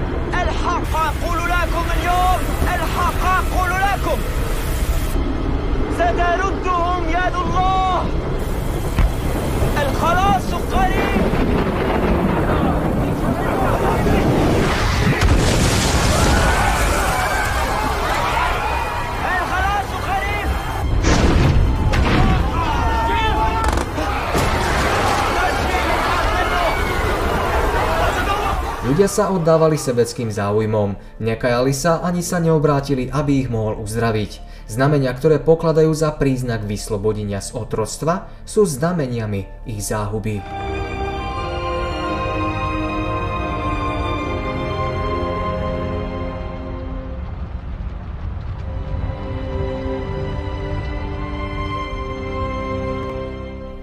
الحق 0.42 0.92
أقول 0.96 1.38
لكم 1.50 1.84
اليوم 1.96 2.38
الحق 2.74 3.22
أقول 3.24 3.70
لكم 3.70 4.18
ستردهم 5.94 7.02
يد 7.08 7.34
الله 7.34 8.04
الخلاص 9.82 10.54
قريب 10.72 11.25
Ľudia 28.96 29.12
sa 29.12 29.28
oddávali 29.28 29.76
sebeckým 29.76 30.32
záujmom, 30.32 31.20
nekajali 31.20 31.68
sa 31.76 32.00
ani 32.00 32.24
sa 32.24 32.40
neobrátili, 32.40 33.12
aby 33.12 33.44
ich 33.44 33.52
mohol 33.52 33.84
uzdraviť. 33.84 34.40
Znamenia, 34.72 35.12
ktoré 35.12 35.36
pokladajú 35.36 35.92
za 35.92 36.16
príznak 36.16 36.64
vyslobodenia 36.64 37.44
z 37.44 37.60
otrostva, 37.60 38.32
sú 38.48 38.64
znameniami 38.64 39.68
ich 39.68 39.84
záhuby. 39.84 40.40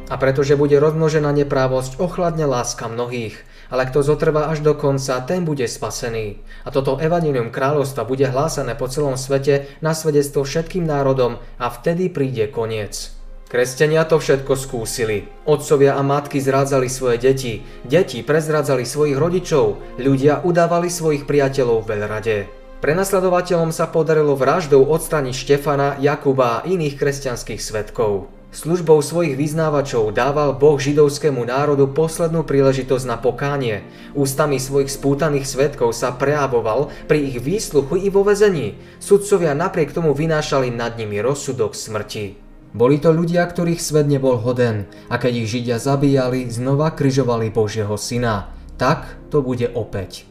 A 0.09 0.15
pretože 0.17 0.57
bude 0.57 0.81
rozmnožená 0.81 1.29
neprávosť, 1.37 2.01
ochladne 2.01 2.49
láska 2.49 2.85
mnohých. 2.89 3.37
Ale 3.73 3.89
kto 3.89 4.05
zotrvá 4.05 4.53
až 4.53 4.61
do 4.61 4.77
konca, 4.77 5.17
ten 5.25 5.41
bude 5.41 5.65
spasený. 5.65 6.37
A 6.61 6.69
toto 6.69 7.01
evanilium 7.01 7.49
kráľovstva 7.49 8.05
bude 8.05 8.29
hlásané 8.29 8.77
po 8.77 8.85
celom 8.85 9.17
svete 9.17 9.65
na 9.81 9.97
svedectvo 9.97 10.45
všetkým 10.45 10.85
národom 10.85 11.41
a 11.57 11.73
vtedy 11.73 12.13
príde 12.13 12.53
koniec. 12.53 13.17
Kresťania 13.49 14.05
to 14.05 14.21
všetko 14.21 14.53
skúsili. 14.53 15.25
Otcovia 15.49 15.97
a 15.97 16.05
matky 16.05 16.37
zrádzali 16.37 16.85
svoje 16.85 17.17
deti, 17.17 17.65
deti 17.81 18.21
prezrádzali 18.21 18.85
svojich 18.85 19.17
rodičov, 19.17 19.97
ľudia 19.97 20.45
udávali 20.45 20.93
svojich 20.93 21.25
priateľov 21.25 21.81
v 21.81 21.89
veľrade. 21.97 22.35
Prenasledovateľom 22.81 23.73
sa 23.73 23.89
podarilo 23.89 24.37
vraždou 24.37 24.85
odstraniť 24.85 25.33
Štefana, 25.33 25.97
Jakuba 25.97 26.61
a 26.61 26.63
iných 26.69 26.97
kresťanských 26.99 27.61
svetkov. 27.61 28.42
Službou 28.53 29.01
svojich 29.01 29.33
vyznávačov 29.33 30.13
dával 30.13 30.53
Boh 30.53 30.77
židovskému 30.77 31.41
národu 31.41 31.89
poslednú 31.89 32.45
príležitosť 32.45 33.05
na 33.09 33.17
pokánie. 33.17 33.81
Ústami 34.13 34.61
svojich 34.61 34.93
spútaných 34.93 35.49
svetkov 35.49 35.97
sa 35.97 36.13
prejavoval 36.13 36.93
pri 37.09 37.33
ich 37.33 37.41
výsluchu 37.41 37.97
i 37.97 38.13
vo 38.13 38.21
vezení. 38.21 38.77
Sudcovia 39.01 39.57
napriek 39.57 39.89
tomu 39.89 40.13
vynášali 40.13 40.69
nad 40.69 40.93
nimi 41.01 41.17
rozsudok 41.17 41.73
smrti. 41.73 42.37
Boli 42.77 43.01
to 43.01 43.09
ľudia, 43.09 43.41
ktorých 43.41 43.81
svet 43.81 44.05
nebol 44.05 44.37
hoden 44.37 44.85
a 45.09 45.17
keď 45.17 45.33
ich 45.33 45.49
Židia 45.49 45.81
zabíjali, 45.81 46.45
znova 46.53 46.93
kryžovali 46.93 47.49
Božieho 47.49 47.97
syna. 47.97 48.53
Tak 48.77 49.33
to 49.33 49.41
bude 49.41 49.65
opäť. 49.73 50.29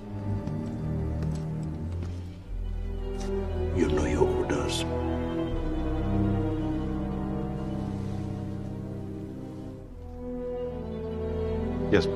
You 3.74 3.90
know 3.90 4.06
your 4.06 4.21
Yes, 11.92 12.08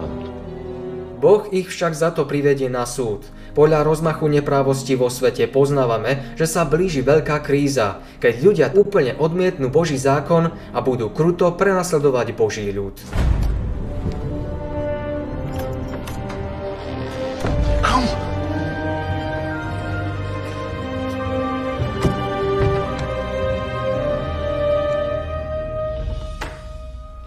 Boh 1.21 1.45
ich 1.53 1.69
však 1.69 1.93
za 1.93 2.09
to 2.09 2.25
privedie 2.25 2.73
na 2.73 2.89
súd. 2.89 3.29
Podľa 3.53 3.85
rozmachu 3.85 4.25
neprávosti 4.25 4.97
vo 4.97 5.13
svete 5.13 5.45
poznávame, 5.53 6.33
že 6.41 6.49
sa 6.49 6.65
blíži 6.65 7.05
veľká 7.05 7.45
kríza, 7.45 8.01
keď 8.17 8.35
ľudia 8.41 8.67
úplne 8.73 9.13
odmietnú 9.21 9.69
Boží 9.69 10.01
zákon 10.01 10.49
a 10.73 10.79
budú 10.81 11.13
kruto 11.13 11.53
prenasledovať 11.53 12.33
Boží 12.33 12.73
ľud. 12.73 12.97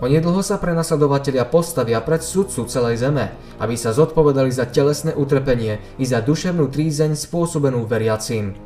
Onedlho 0.10 0.42
sa 0.42 0.58
prenasledovatelia 0.58 1.46
postavia 1.46 2.02
pred 2.02 2.26
sudcu 2.26 2.66
celej 2.66 3.06
zeme, 3.06 3.30
aby 3.62 3.78
sa 3.78 3.94
zodpovedali 3.94 4.50
za 4.50 4.66
telesné 4.66 5.14
utrpenie 5.14 5.78
i 6.02 6.06
za 6.10 6.18
duševnú 6.26 6.66
trízeň 6.66 7.14
spôsobenú 7.14 7.86
veriacím. 7.86 8.58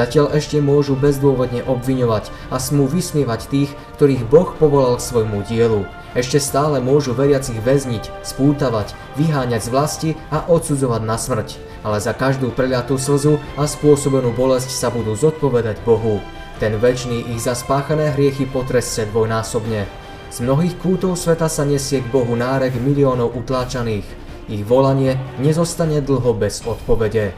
Zatiaľ 0.00 0.32
ešte 0.32 0.64
môžu 0.64 0.96
bezdôvodne 0.96 1.60
obviňovať 1.68 2.32
a 2.48 2.56
smú 2.56 2.88
vysmievať 2.88 3.52
tých, 3.52 3.70
ktorých 4.00 4.24
Boh 4.32 4.48
povolal 4.56 4.96
k 4.96 5.04
svojmu 5.04 5.44
dielu. 5.44 5.84
Ešte 6.16 6.40
stále 6.40 6.80
môžu 6.80 7.12
veriacich 7.12 7.60
väzniť, 7.60 8.08
spútavať, 8.24 8.96
vyháňať 9.20 9.60
z 9.60 9.68
vlasti 9.68 10.10
a 10.32 10.48
odsudzovať 10.48 11.02
na 11.04 11.20
smrť. 11.20 11.60
Ale 11.84 12.00
za 12.00 12.16
každú 12.16 12.48
preliatú 12.48 12.96
slzu 12.96 13.36
a 13.60 13.68
spôsobenú 13.68 14.32
bolesť 14.32 14.72
sa 14.72 14.88
budú 14.88 15.12
zodpovedať 15.12 15.84
Bohu. 15.84 16.24
Ten 16.56 16.80
väčší 16.80 17.36
ich 17.36 17.44
za 17.44 17.52
spáchané 17.52 18.16
hriechy 18.16 18.48
potrestce 18.48 19.04
dvojnásobne. 19.04 19.84
Z 20.32 20.40
mnohých 20.40 20.80
kútov 20.80 21.20
sveta 21.20 21.52
sa 21.52 21.68
nesie 21.68 22.00
k 22.00 22.08
Bohu 22.08 22.32
nárek 22.40 22.72
miliónov 22.80 23.36
utláčaných. 23.36 24.08
Ich 24.48 24.64
volanie 24.64 25.20
nezostane 25.36 26.00
dlho 26.00 26.32
bez 26.32 26.64
odpovede. 26.64 27.36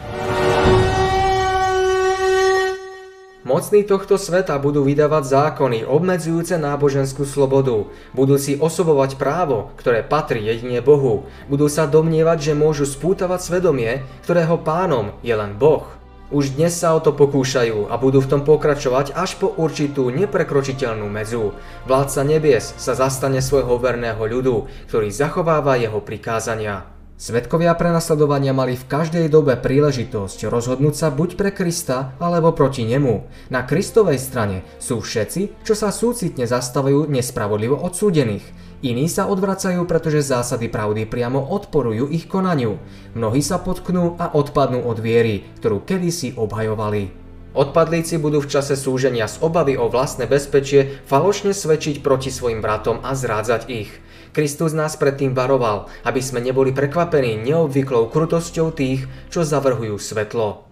Mocní 3.53 3.85
tohto 3.85 4.17
sveta 4.17 4.57
budú 4.57 4.81
vydávať 4.81 5.29
zákony 5.29 5.85
obmedzujúce 5.85 6.57
náboženskú 6.57 7.29
slobodu. 7.29 7.85
Budú 8.17 8.41
si 8.41 8.57
osobovať 8.57 9.21
právo, 9.21 9.77
ktoré 9.77 10.01
patrí 10.01 10.41
jedine 10.41 10.81
Bohu. 10.81 11.29
Budú 11.53 11.69
sa 11.69 11.85
domnievať, 11.85 12.49
že 12.49 12.53
môžu 12.57 12.89
spútavať 12.89 13.45
svedomie, 13.45 14.09
ktorého 14.25 14.57
pánom 14.57 15.13
je 15.21 15.37
len 15.37 15.53
Boh. 15.61 15.85
Už 16.33 16.57
dnes 16.57 16.73
sa 16.73 16.97
o 16.97 17.05
to 17.05 17.13
pokúšajú 17.13 17.93
a 17.93 18.01
budú 18.01 18.25
v 18.25 18.31
tom 18.33 18.41
pokračovať 18.41 19.13
až 19.13 19.37
po 19.37 19.53
určitú 19.53 20.09
neprekročiteľnú 20.09 21.05
medzu. 21.13 21.53
Vládca 21.85 22.25
nebies 22.25 22.73
sa 22.81 22.97
zastane 22.97 23.45
svojho 23.45 23.77
verného 23.77 24.25
ľudu, 24.33 24.65
ktorý 24.89 25.13
zachováva 25.13 25.77
jeho 25.77 26.01
prikázania. 26.01 26.92
Svetkovia 27.21 27.77
prenasledovania 27.79 28.51
mali 28.51 28.75
v 28.75 28.89
každej 28.89 29.31
dobe 29.31 29.55
príležitosť 29.55 30.51
rozhodnúť 30.51 30.95
sa 30.97 31.09
buď 31.15 31.39
pre 31.39 31.51
Krista 31.55 32.19
alebo 32.19 32.51
proti 32.51 32.83
nemu. 32.83 33.29
Na 33.53 33.63
Kristovej 33.63 34.19
strane 34.19 34.67
sú 34.83 34.99
všetci, 34.99 35.63
čo 35.63 35.75
sa 35.79 35.95
súcitne 35.95 36.49
zastavujú 36.49 37.07
nespravodlivo 37.07 37.79
odsúdených. 37.79 38.43
Iní 38.83 39.07
sa 39.07 39.31
odvracajú, 39.31 39.87
pretože 39.87 40.27
zásady 40.27 40.67
pravdy 40.67 41.07
priamo 41.07 41.39
odporujú 41.39 42.11
ich 42.11 42.27
konaniu. 42.27 42.83
Mnohí 43.15 43.39
sa 43.39 43.63
potknú 43.63 44.19
a 44.19 44.35
odpadnú 44.35 44.83
od 44.83 44.99
viery, 44.99 45.47
ktorú 45.63 45.87
kedysi 45.87 46.35
obhajovali. 46.35 47.15
Odpadlíci 47.53 48.17
budú 48.17 48.41
v 48.41 48.49
čase 48.49 48.75
súženia 48.75 49.29
z 49.29 49.39
obavy 49.45 49.77
o 49.77 49.87
vlastné 49.87 50.25
bezpečie 50.25 50.99
falošne 51.05 51.53
svedčiť 51.53 52.01
proti 52.01 52.33
svojim 52.33 52.65
bratom 52.65 53.05
a 53.05 53.13
zrádzať 53.13 53.63
ich. 53.69 53.93
Kristus 54.33 54.73
nás 54.73 54.97
predtým 54.97 55.37
varoval, 55.37 55.93
aby 56.09 56.25
sme 56.25 56.41
neboli 56.41 56.73
prekvapení 56.73 57.37
neobvyklou 57.45 58.09
krutosťou 58.09 58.73
tých, 58.73 59.05
čo 59.29 59.45
zavrhujú 59.45 60.01
svetlo. 60.01 60.65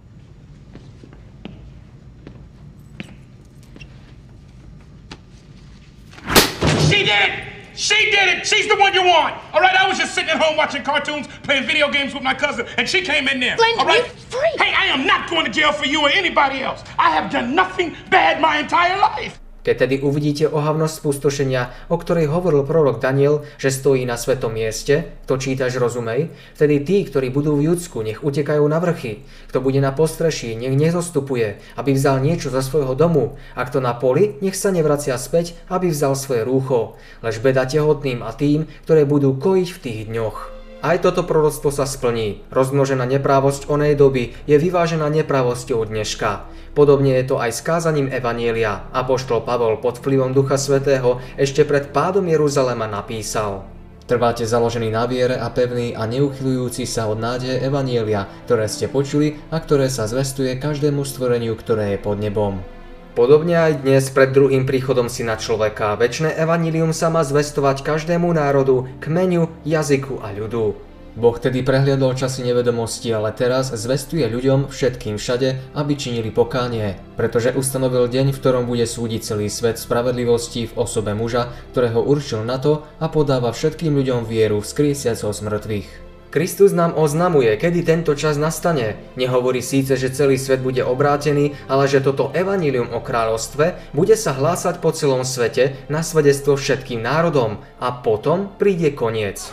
She 6.89 7.05
did 7.05 7.13
it! 7.13 7.33
She 7.77 8.09
did 8.09 8.27
it! 8.33 8.49
She's 8.49 8.65
the 8.65 8.81
one 8.81 8.97
you 8.97 9.05
want! 9.05 9.37
All 9.53 9.61
right, 9.61 9.77
I 9.77 9.85
was 9.85 10.01
just 10.01 10.17
sitting 10.17 10.33
at 10.33 10.41
home 10.41 10.57
watching 10.57 10.81
cartoons, 10.81 11.29
playing 11.45 11.69
video 11.69 11.93
games 11.93 12.17
with 12.17 12.25
my 12.25 12.33
cousin, 12.33 12.65
and 12.81 12.89
she 12.89 13.05
came 13.05 13.29
in 13.29 13.41
there. 13.41 13.57
Glenn, 13.61 13.77
all 13.77 13.85
right? 13.85 14.09
you're 14.09 14.41
free. 14.41 14.57
Hey, 14.57 14.73
I 14.73 14.89
am 14.89 15.05
not 15.07 15.29
going 15.29 15.45
to 15.45 15.53
jail 15.53 15.73
for 15.73 15.85
you 15.85 16.01
or 16.01 16.09
anybody 16.09 16.65
else. 16.65 16.81
I 16.99 17.13
have 17.13 17.31
done 17.31 17.55
nothing 17.55 17.93
bad 18.09 18.41
my 18.41 18.57
entire 18.57 18.97
life. 18.97 19.40
Keď 19.61 19.75
tedy 19.77 20.01
uvidíte 20.01 20.49
ohavnosť 20.49 20.95
spustošenia, 21.05 21.93
o 21.93 22.01
ktorej 22.01 22.33
hovoril 22.33 22.65
prorok 22.65 22.97
Daniel, 22.97 23.45
že 23.61 23.69
stojí 23.69 24.09
na 24.09 24.17
svetom 24.17 24.57
mieste, 24.57 25.21
to 25.29 25.37
čítaš 25.37 25.77
rozumej, 25.77 26.33
vtedy 26.57 26.81
tí, 26.81 26.97
ktorí 27.05 27.29
budú 27.29 27.61
v 27.61 27.73
Judsku, 27.73 28.01
nech 28.01 28.25
utekajú 28.25 28.65
na 28.65 28.81
vrchy. 28.81 29.21
Kto 29.53 29.61
bude 29.61 29.85
na 29.85 29.93
postreší, 29.93 30.57
nech 30.57 30.73
nezostupuje, 30.73 31.61
aby 31.77 31.91
vzal 31.93 32.25
niečo 32.25 32.49
za 32.49 32.65
svojho 32.65 32.97
domu. 32.97 33.37
A 33.53 33.69
kto 33.69 33.85
na 33.85 33.93
poli, 33.93 34.41
nech 34.41 34.57
sa 34.57 34.73
nevracia 34.73 35.17
späť, 35.21 35.53
aby 35.69 35.93
vzal 35.93 36.17
svoje 36.17 36.43
rúcho. 36.45 36.97
Lež 37.21 37.45
beda 37.45 37.69
tehotným 37.69 38.25
a 38.25 38.33
tým, 38.33 38.65
ktoré 38.89 39.05
budú 39.05 39.37
kojiť 39.37 39.69
v 39.69 39.83
tých 39.83 40.01
dňoch. 40.09 40.60
Aj 40.81 40.97
toto 40.97 41.29
proroctvo 41.29 41.69
sa 41.69 41.85
splní. 41.85 42.41
Rozmnožená 42.49 43.05
neprávosť 43.05 43.69
onej 43.69 44.01
doby 44.01 44.33
je 44.49 44.57
vyvážená 44.57 45.13
neprávosťou 45.13 45.85
dneška. 45.85 46.49
Podobne 46.73 47.21
je 47.21 47.29
to 47.29 47.37
aj 47.37 47.53
s 47.53 47.61
kázaním 47.61 48.09
Evanielia. 48.09 48.89
Apoštol 48.97 49.45
Pavol 49.45 49.77
pod 49.77 50.01
vplyvom 50.01 50.33
Ducha 50.33 50.57
Svetého 50.57 51.21
ešte 51.37 51.69
pred 51.69 51.93
pádom 51.93 52.25
Jeruzalema 52.25 52.89
napísal. 52.89 53.69
Trváte 54.09 54.49
založený 54.49 54.89
na 54.89 55.05
viere 55.05 55.37
a 55.37 55.53
pevný 55.53 55.93
a 55.93 56.09
neuchylujúci 56.09 56.89
sa 56.89 57.13
od 57.13 57.21
nádeje 57.21 57.61
Evanielia, 57.61 58.25
ktoré 58.49 58.65
ste 58.65 58.89
počuli 58.89 59.37
a 59.53 59.61
ktoré 59.61 59.93
sa 59.93 60.09
zvestuje 60.09 60.57
každému 60.57 61.05
stvoreniu, 61.05 61.61
ktoré 61.61 61.95
je 61.95 61.99
pod 62.01 62.17
nebom. 62.17 62.65
Podobne 63.11 63.59
aj 63.59 63.83
dnes 63.83 64.07
pred 64.15 64.31
druhým 64.31 64.63
príchodom 64.71 65.11
syna 65.11 65.35
človeka, 65.35 65.99
väčšie 65.99 66.31
evanílium 66.31 66.95
sa 66.95 67.11
má 67.11 67.27
zvestovať 67.27 67.83
každému 67.83 68.31
národu, 68.31 68.87
kmeňu, 69.03 69.51
jazyku 69.67 70.23
a 70.23 70.31
ľudu. 70.31 70.79
Boh 71.19 71.35
tedy 71.35 71.67
prehliadol 71.67 72.15
časy 72.15 72.47
nevedomosti, 72.47 73.11
ale 73.11 73.35
teraz 73.35 73.75
zvestuje 73.75 74.31
ľuďom 74.31 74.71
všetkým 74.71 75.19
všade, 75.19 75.75
aby 75.75 75.93
činili 75.99 76.31
pokánie, 76.31 77.03
pretože 77.19 77.51
ustanovil 77.51 78.07
deň, 78.07 78.31
v 78.31 78.39
ktorom 78.39 78.71
bude 78.71 78.87
súdiť 78.87 79.27
celý 79.27 79.51
svet 79.51 79.83
spravedlivosti 79.83 80.71
v 80.71 80.77
osobe 80.79 81.11
muža, 81.11 81.51
ktorého 81.75 81.99
určil 82.07 82.47
na 82.47 82.63
to 82.63 82.87
a 83.03 83.11
podáva 83.11 83.51
všetkým 83.51 83.91
ľuďom 83.91 84.23
vieru 84.23 84.63
vzkriesiac 84.63 85.19
z 85.19 85.41
mŕtvych. 85.43 86.10
Kristus 86.31 86.71
nám 86.71 86.95
oznamuje, 86.95 87.59
kedy 87.59 87.83
tento 87.83 88.15
čas 88.15 88.39
nastane. 88.39 89.03
Nehovorí 89.19 89.59
síce, 89.59 89.99
že 89.99 90.15
celý 90.15 90.39
svet 90.39 90.63
bude 90.63 90.79
obrátený, 90.87 91.59
ale 91.67 91.91
že 91.91 91.99
toto 91.99 92.31
evanílium 92.31 92.95
o 92.95 93.03
kráľovstve 93.03 93.91
bude 93.91 94.15
sa 94.15 94.39
hlásať 94.39 94.79
po 94.79 94.95
celom 94.95 95.27
svete 95.27 95.75
na 95.91 96.07
svedectvo 96.07 96.55
všetkým 96.55 97.03
národom 97.03 97.59
a 97.83 97.91
potom 97.91 98.47
príde 98.55 98.95
koniec. 98.95 99.51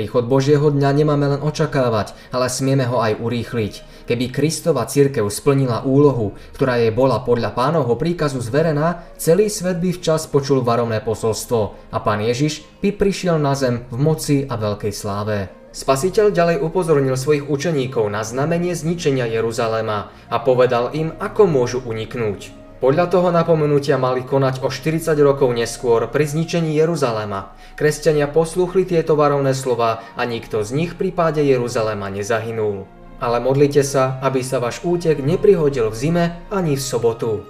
Príchod 0.00 0.32
Božieho 0.32 0.72
dňa 0.72 0.96
nemáme 0.96 1.36
len 1.36 1.44
očakávať, 1.44 2.16
ale 2.32 2.48
smieme 2.48 2.88
ho 2.88 3.04
aj 3.04 3.20
urýchliť. 3.20 4.08
Keby 4.08 4.32
Kristova 4.32 4.88
církev 4.88 5.28
splnila 5.28 5.84
úlohu, 5.84 6.40
ktorá 6.56 6.80
jej 6.80 6.88
bola 6.88 7.20
podľa 7.20 7.52
pánovho 7.52 8.00
príkazu 8.00 8.40
zverená, 8.40 9.04
celý 9.20 9.52
svet 9.52 9.76
by 9.76 9.92
včas 9.92 10.24
počul 10.24 10.64
varovné 10.64 11.04
posolstvo 11.04 11.92
a 11.92 12.00
pán 12.00 12.24
Ježiš 12.24 12.64
by 12.80 12.96
prišiel 12.96 13.36
na 13.36 13.52
zem 13.52 13.84
v 13.92 13.96
moci 14.00 14.48
a 14.48 14.56
veľkej 14.56 14.92
sláve. 14.96 15.52
Spasiteľ 15.76 16.32
ďalej 16.32 16.64
upozornil 16.64 17.20
svojich 17.20 17.44
učeníkov 17.44 18.08
na 18.08 18.24
znamenie 18.24 18.72
zničenia 18.72 19.28
Jeruzaléma 19.28 20.08
a 20.32 20.36
povedal 20.40 20.96
im, 20.96 21.12
ako 21.20 21.44
môžu 21.44 21.84
uniknúť. 21.84 22.59
Podľa 22.80 23.12
toho 23.12 23.28
napomenutia 23.28 24.00
mali 24.00 24.24
konať 24.24 24.64
o 24.64 24.72
40 24.72 25.12
rokov 25.20 25.52
neskôr 25.52 26.08
pri 26.08 26.24
zničení 26.24 26.72
Jeruzaléma. 26.80 27.52
Kresťania 27.76 28.24
poslúchli 28.24 28.88
tieto 28.88 29.20
varovné 29.20 29.52
slova 29.52 30.00
a 30.16 30.24
nikto 30.24 30.64
z 30.64 30.72
nich 30.72 30.96
v 30.96 31.12
prípade 31.12 31.44
Jeruzaléma 31.44 32.08
nezahynul. 32.08 32.88
Ale 33.20 33.36
modlite 33.36 33.84
sa, 33.84 34.16
aby 34.24 34.40
sa 34.40 34.64
váš 34.64 34.80
útek 34.80 35.20
neprihodil 35.20 35.92
v 35.92 35.96
zime 36.00 36.24
ani 36.48 36.72
v 36.72 36.80
sobotu. 36.80 37.44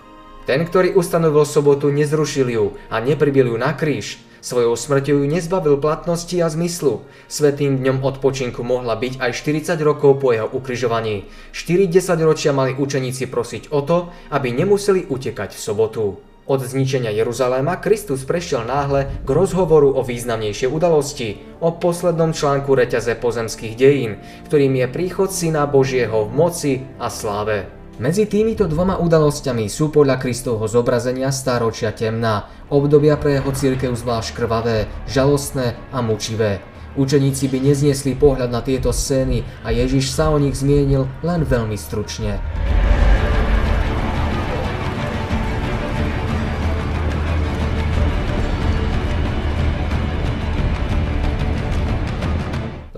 Ten, 0.50 0.66
ktorý 0.66 0.98
ustanovil 0.98 1.46
sobotu, 1.46 1.94
nezrušil 1.94 2.50
ju 2.50 2.74
a 2.90 2.98
nepribil 2.98 3.54
ju 3.54 3.56
na 3.56 3.70
kríž, 3.70 4.18
Svojou 4.40 4.72
smrťou 4.72 5.20
ju 5.20 5.26
nezbavil 5.28 5.76
platnosti 5.76 6.32
a 6.40 6.48
zmyslu. 6.48 7.04
Svetým 7.28 7.76
dňom 7.76 8.00
odpočinku 8.00 8.64
mohla 8.64 8.96
byť 8.96 9.20
aj 9.20 9.30
40 9.36 9.76
rokov 9.84 10.16
po 10.16 10.32
jeho 10.32 10.48
ukrižovaní. 10.48 11.28
40 11.52 11.92
ročia 12.24 12.56
mali 12.56 12.72
učeníci 12.72 13.28
prosiť 13.28 13.68
o 13.68 13.84
to, 13.84 14.08
aby 14.32 14.48
nemuseli 14.48 15.12
utekať 15.12 15.52
v 15.52 15.60
sobotu. 15.60 16.04
Od 16.50 16.60
zničenia 16.64 17.14
Jeruzaléma 17.14 17.78
Kristus 17.78 18.26
prešiel 18.26 18.64
náhle 18.66 19.22
k 19.22 19.28
rozhovoru 19.28 19.94
o 19.94 20.02
významnejšej 20.02 20.72
udalosti, 20.72 21.38
o 21.60 21.76
poslednom 21.76 22.32
článku 22.34 22.74
reťaze 22.74 23.14
pozemských 23.20 23.76
dejín, 23.76 24.18
ktorým 24.50 24.74
je 24.82 24.86
príchod 24.90 25.28
Syna 25.30 25.68
Božieho 25.68 26.26
v 26.26 26.32
moci 26.32 26.72
a 26.98 27.06
sláve. 27.06 27.79
Medzi 28.00 28.24
týmito 28.24 28.64
dvoma 28.64 28.96
udalosťami 28.96 29.68
sú 29.68 29.92
podľa 29.92 30.16
Kristovho 30.16 30.64
zobrazenia 30.64 31.28
stáročia 31.28 31.92
temná, 31.92 32.48
obdobia 32.72 33.20
pre 33.20 33.36
jeho 33.36 33.52
církev 33.52 33.92
zvlášť 33.92 34.40
krvavé, 34.40 34.88
žalostné 35.04 35.76
a 35.92 36.00
mučivé. 36.00 36.64
Učeníci 36.96 37.52
by 37.52 37.60
nezniesli 37.60 38.16
pohľad 38.16 38.48
na 38.48 38.64
tieto 38.64 38.88
scény 38.88 39.44
a 39.60 39.76
Ježiš 39.76 40.16
sa 40.16 40.32
o 40.32 40.40
nich 40.40 40.56
zmienil 40.56 41.12
len 41.20 41.44
veľmi 41.44 41.76
stručne. 41.76 42.40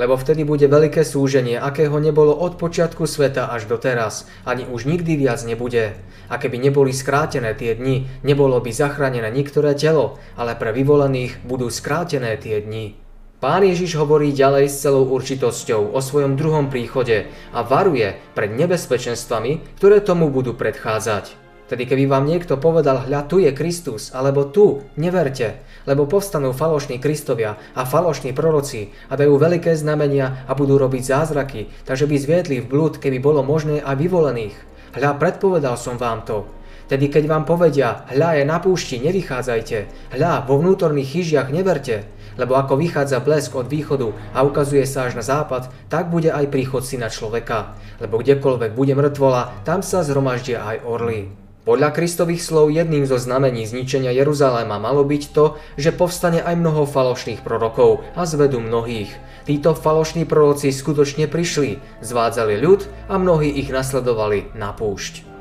Lebo 0.02 0.18
vtedy 0.18 0.42
bude 0.42 0.66
veľké 0.66 1.06
súženie, 1.06 1.54
akého 1.62 1.94
nebolo 2.02 2.34
od 2.34 2.58
počiatku 2.58 3.06
sveta 3.06 3.54
až 3.54 3.70
do 3.70 3.78
teraz, 3.78 4.26
ani 4.42 4.66
už 4.66 4.90
nikdy 4.90 5.14
viac 5.14 5.38
nebude. 5.46 5.94
A 6.26 6.42
keby 6.42 6.58
neboli 6.58 6.90
skrátené 6.90 7.54
tie 7.54 7.78
dni, 7.78 8.10
nebolo 8.26 8.58
by 8.58 8.74
zachránené 8.74 9.30
niektoré 9.30 9.78
telo, 9.78 10.18
ale 10.34 10.58
pre 10.58 10.74
vyvolených 10.74 11.46
budú 11.46 11.70
skrátené 11.70 12.34
tie 12.34 12.58
dni. 12.58 12.98
Pán 13.38 13.62
Ježiš 13.62 13.94
hovorí 13.94 14.34
ďalej 14.34 14.66
s 14.66 14.82
celou 14.82 15.06
určitosťou 15.06 15.94
o 15.94 15.98
svojom 16.02 16.34
druhom 16.34 16.66
príchode 16.66 17.30
a 17.54 17.62
varuje 17.62 18.18
pred 18.34 18.50
nebezpečenstvami, 18.58 19.78
ktoré 19.78 20.02
tomu 20.02 20.34
budú 20.34 20.54
predchádzať. 20.58 21.41
Tedy 21.72 21.88
keby 21.88 22.04
vám 22.04 22.28
niekto 22.28 22.60
povedal, 22.60 23.08
hľa 23.08 23.24
tu 23.24 23.40
je 23.40 23.48
Kristus, 23.48 24.12
alebo 24.12 24.44
tu, 24.44 24.84
neverte, 25.00 25.64
lebo 25.88 26.04
povstanú 26.04 26.52
falošní 26.52 27.00
Kristovia 27.00 27.56
a 27.72 27.88
falošní 27.88 28.36
proroci 28.36 28.92
a 29.08 29.16
dajú 29.16 29.40
veľké 29.40 29.72
znamenia 29.72 30.44
a 30.44 30.52
budú 30.52 30.76
robiť 30.76 31.00
zázraky, 31.00 31.72
takže 31.88 32.04
by 32.04 32.16
zviedli 32.20 32.60
v 32.60 32.68
blúd, 32.68 33.00
keby 33.00 33.24
bolo 33.24 33.40
možné 33.40 33.80
aj 33.80 34.04
vyvolených. 34.04 34.52
Hľa, 35.00 35.16
predpovedal 35.16 35.80
som 35.80 35.96
vám 35.96 36.28
to. 36.28 36.44
Tedy 36.92 37.08
keď 37.08 37.24
vám 37.24 37.48
povedia, 37.48 38.04
hľa 38.04 38.36
je 38.36 38.44
na 38.44 38.60
púšti, 38.60 39.00
nevychádzajte, 39.00 40.12
hľa, 40.12 40.44
vo 40.44 40.60
vnútorných 40.60 41.08
chyžiach 41.08 41.48
neverte, 41.48 42.04
lebo 42.36 42.52
ako 42.60 42.76
vychádza 42.76 43.24
blesk 43.24 43.56
od 43.56 43.72
východu 43.72 44.12
a 44.36 44.44
ukazuje 44.44 44.84
sa 44.84 45.08
až 45.08 45.16
na 45.16 45.24
západ, 45.24 45.72
tak 45.88 46.12
bude 46.12 46.28
aj 46.28 46.52
príchod 46.52 46.84
syna 46.84 47.08
človeka. 47.08 47.72
Lebo 47.96 48.20
kdekoľvek 48.20 48.76
bude 48.76 48.92
mŕtvola, 48.92 49.64
tam 49.64 49.80
sa 49.80 50.04
zhromaždia 50.04 50.60
aj 50.68 50.84
orly. 50.84 51.41
Podľa 51.62 51.94
Kristových 51.94 52.42
slov 52.42 52.74
jedným 52.74 53.06
zo 53.06 53.22
znamení 53.22 53.62
zničenia 53.62 54.10
Jeruzaléma 54.10 54.82
malo 54.82 55.06
byť 55.06 55.22
to, 55.30 55.54
že 55.78 55.94
povstane 55.94 56.42
aj 56.42 56.58
mnoho 56.58 56.90
falošných 56.90 57.46
prorokov 57.46 58.02
a 58.18 58.26
zvedú 58.26 58.58
mnohých. 58.58 59.14
Títo 59.46 59.78
falošní 59.78 60.26
proroci 60.26 60.74
skutočne 60.74 61.30
prišli, 61.30 61.78
zvádzali 62.02 62.58
ľud 62.58 62.82
a 63.06 63.14
mnohí 63.14 63.46
ich 63.62 63.70
nasledovali 63.70 64.50
na 64.58 64.74
púšť. 64.74 65.31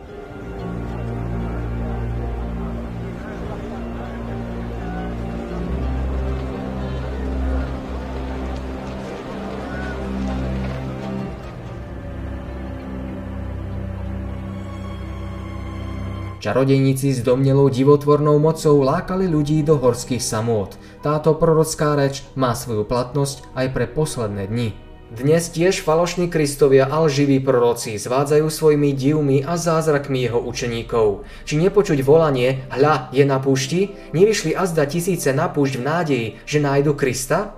Čarodejníci 16.42 17.14
s 17.14 17.22
domnelou 17.22 17.70
divotvornou 17.70 18.42
mocou 18.42 18.82
lákali 18.82 19.30
ľudí 19.30 19.62
do 19.62 19.78
horských 19.78 20.26
samôt. 20.26 20.74
Táto 21.06 21.38
prorocká 21.38 21.94
reč 21.94 22.26
má 22.34 22.58
svoju 22.58 22.82
platnosť 22.82 23.46
aj 23.54 23.68
pre 23.70 23.86
posledné 23.86 24.50
dni. 24.50 24.74
Dnes 25.14 25.54
tiež 25.54 25.86
falošní 25.86 26.34
kristovia 26.34 26.90
a 26.90 27.06
lživí 27.06 27.38
proroci 27.46 27.94
zvádzajú 27.94 28.50
svojimi 28.50 28.90
divmi 28.90 29.46
a 29.46 29.54
zázrakmi 29.54 30.26
jeho 30.26 30.42
učeníkov. 30.42 31.30
Či 31.46 31.62
nepočuť 31.62 32.02
volanie, 32.02 32.66
hľa, 32.74 33.14
je 33.14 33.22
na 33.22 33.38
púšti? 33.38 33.94
Nevyšli 34.10 34.58
azda 34.58 34.90
tisíce 34.90 35.30
na 35.38 35.46
púšť 35.46 35.78
v 35.78 35.86
nádeji, 35.86 36.28
že 36.50 36.58
nájdu 36.58 36.98
Krista? 36.98 37.54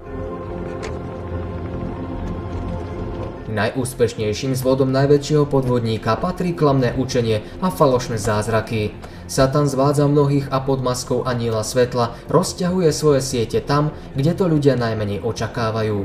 Najúspešnejším 3.53 4.57
zvodom 4.57 4.89
najväčšieho 4.89 5.45
podvodníka 5.45 6.17
patrí 6.17 6.57
klamné 6.57 6.97
učenie 6.97 7.45
a 7.61 7.69
falošné 7.69 8.17
zázraky. 8.17 8.97
Satan 9.29 9.69
zvádza 9.69 10.09
mnohých 10.09 10.49
a 10.49 10.57
pod 10.57 10.81
maskou 10.81 11.21
aniela 11.21 11.61
svetla 11.61 12.17
rozťahuje 12.33 12.89
svoje 12.89 13.21
siete 13.21 13.61
tam, 13.61 13.93
kde 14.17 14.33
to 14.33 14.49
ľudia 14.49 14.73
najmenej 14.73 15.21
očakávajú. 15.21 15.99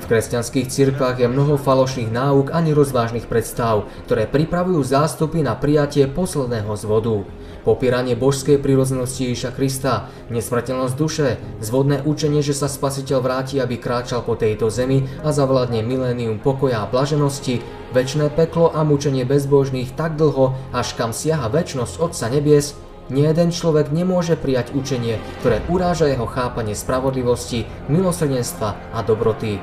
V 0.00 0.04
kresťanských 0.08 0.72
cirkvách 0.72 1.20
je 1.20 1.28
mnoho 1.28 1.60
falošných 1.60 2.08
náuk 2.08 2.56
ani 2.56 2.72
rozvážnych 2.72 3.28
predstav, 3.28 3.84
ktoré 4.08 4.24
pripravujú 4.24 4.80
zástupy 4.80 5.44
na 5.44 5.52
prijatie 5.60 6.08
posledného 6.08 6.72
zvodu 6.72 7.28
popieranie 7.62 8.18
božskej 8.18 8.58
prírodzenosti 8.58 9.30
Ježiša 9.30 9.50
Krista, 9.54 10.10
nesmrteľnosť 10.30 10.94
duše, 10.94 11.38
zvodné 11.62 12.02
učenie, 12.02 12.42
že 12.42 12.54
sa 12.54 12.66
spasiteľ 12.70 13.18
vráti, 13.22 13.62
aby 13.62 13.78
kráčal 13.78 14.26
po 14.26 14.34
tejto 14.34 14.68
zemi 14.68 15.06
a 15.22 15.30
zavládne 15.30 15.82
milénium 15.86 16.42
pokoja 16.42 16.84
a 16.84 16.90
blaženosti, 16.90 17.62
väčšné 17.94 18.34
peklo 18.34 18.70
a 18.70 18.82
mučenie 18.82 19.22
bezbožných 19.22 19.94
tak 19.94 20.18
dlho, 20.18 20.54
až 20.74 20.94
kam 20.98 21.14
siaha 21.14 21.46
väčnosť 21.50 21.94
Otca 22.02 22.26
nebies, 22.30 22.74
nie 23.10 23.26
jeden 23.26 23.50
človek 23.50 23.90
nemôže 23.90 24.38
prijať 24.38 24.72
učenie, 24.72 25.18
ktoré 25.42 25.60
uráža 25.68 26.08
jeho 26.08 26.24
chápanie 26.24 26.72
spravodlivosti, 26.72 27.66
milosrdenstva 27.90 28.94
a 28.94 28.98
dobroty. 29.02 29.58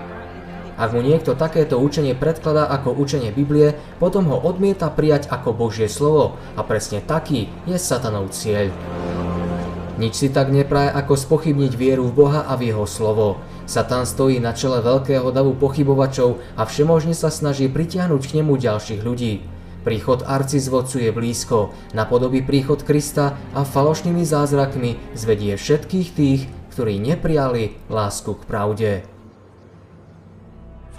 Ak 0.80 0.96
mu 0.96 1.04
niekto 1.04 1.36
takéto 1.36 1.76
učenie 1.76 2.16
predkladá 2.16 2.72
ako 2.72 2.96
učenie 2.96 3.36
Biblie, 3.36 3.76
potom 4.00 4.32
ho 4.32 4.40
odmieta 4.40 4.88
prijať 4.88 5.28
ako 5.28 5.52
Božie 5.52 5.92
slovo 5.92 6.40
a 6.56 6.64
presne 6.64 7.04
taký 7.04 7.52
je 7.68 7.76
satanov 7.76 8.32
cieľ. 8.32 8.72
Nič 10.00 10.16
si 10.16 10.32
tak 10.32 10.48
nepraje 10.56 10.96
ako 10.96 11.20
spochybniť 11.20 11.76
vieru 11.76 12.08
v 12.08 12.16
Boha 12.16 12.48
a 12.48 12.56
v 12.56 12.72
jeho 12.72 12.88
slovo. 12.88 13.44
Satan 13.68 14.08
stojí 14.08 14.40
na 14.40 14.56
čele 14.56 14.80
veľkého 14.80 15.28
davu 15.36 15.52
pochybovačov 15.60 16.40
a 16.56 16.64
všemožne 16.64 17.12
sa 17.12 17.28
snaží 17.28 17.68
pritiahnuť 17.68 18.22
k 18.24 18.36
nemu 18.40 18.56
ďalších 18.56 19.04
ľudí. 19.04 19.44
Príchod 19.84 20.24
arcizvodcu 20.24 21.04
je 21.04 21.12
blízko, 21.12 21.76
napodobí 21.92 22.40
príchod 22.40 22.80
Krista 22.88 23.36
a 23.52 23.68
falošnými 23.68 24.24
zázrakmi 24.24 24.96
zvedie 25.12 25.60
všetkých 25.60 26.08
tých, 26.16 26.42
ktorí 26.72 26.96
neprijali 27.04 27.76
lásku 27.92 28.40
k 28.40 28.44
pravde. 28.48 29.19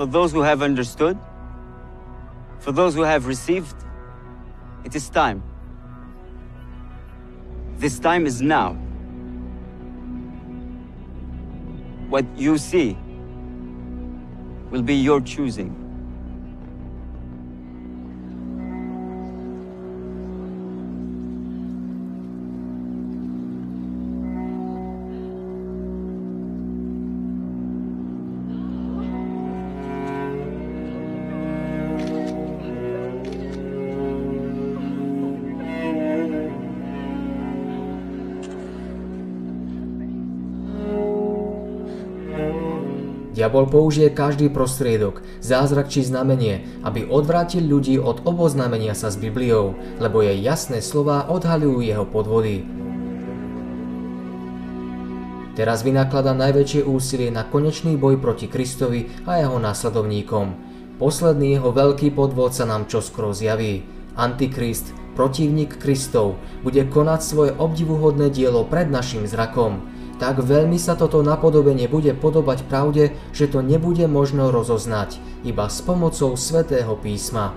For 0.00 0.06
those 0.06 0.32
who 0.32 0.40
have 0.40 0.62
understood, 0.62 1.18
for 2.58 2.72
those 2.72 2.94
who 2.94 3.02
have 3.02 3.26
received, 3.26 3.74
it 4.82 4.96
is 4.96 5.10
time. 5.10 5.42
This 7.76 7.98
time 7.98 8.24
is 8.24 8.40
now. 8.40 8.72
What 12.08 12.24
you 12.34 12.56
see 12.56 12.96
will 14.70 14.80
be 14.80 14.94
your 14.94 15.20
choosing. 15.20 15.89
Diabol 43.40 43.72
použije 43.72 44.12
každý 44.12 44.52
prostriedok, 44.52 45.24
zázrak 45.40 45.88
či 45.88 46.04
znamenie, 46.04 46.84
aby 46.84 47.08
odvrátil 47.08 47.64
ľudí 47.64 47.96
od 47.96 48.20
oboznámenia 48.28 48.92
sa 48.92 49.08
s 49.08 49.16
Bibliou, 49.16 49.80
lebo 49.96 50.20
jej 50.20 50.36
jasné 50.44 50.84
slová 50.84 51.24
odhalujú 51.24 51.80
jeho 51.80 52.04
podvody. 52.04 52.68
Teraz 55.56 55.80
vynaklada 55.80 56.36
najväčšie 56.36 56.84
úsilie 56.84 57.32
na 57.32 57.48
konečný 57.48 57.96
boj 57.96 58.20
proti 58.20 58.44
Kristovi 58.44 59.08
a 59.24 59.40
jeho 59.40 59.56
následovníkom. 59.56 60.52
Posledný 61.00 61.56
jeho 61.56 61.72
veľký 61.72 62.12
podvod 62.12 62.52
sa 62.52 62.68
nám 62.68 62.92
čoskoro 62.92 63.32
zjaví. 63.32 63.88
Antikrist, 64.20 64.92
protivník 65.16 65.80
Kristov, 65.80 66.36
bude 66.60 66.84
konať 66.84 67.20
svoje 67.24 67.56
obdivuhodné 67.56 68.28
dielo 68.28 68.68
pred 68.68 68.92
našim 68.92 69.24
zrakom 69.24 69.80
tak 70.20 70.44
veľmi 70.44 70.76
sa 70.76 71.00
toto 71.00 71.24
napodobenie 71.24 71.88
bude 71.88 72.12
podobať 72.12 72.68
pravde, 72.68 73.16
že 73.32 73.48
to 73.48 73.64
nebude 73.64 74.04
možno 74.04 74.52
rozoznať, 74.52 75.16
iba 75.48 75.64
s 75.64 75.80
pomocou 75.80 76.36
svätého 76.36 76.92
písma. 77.00 77.56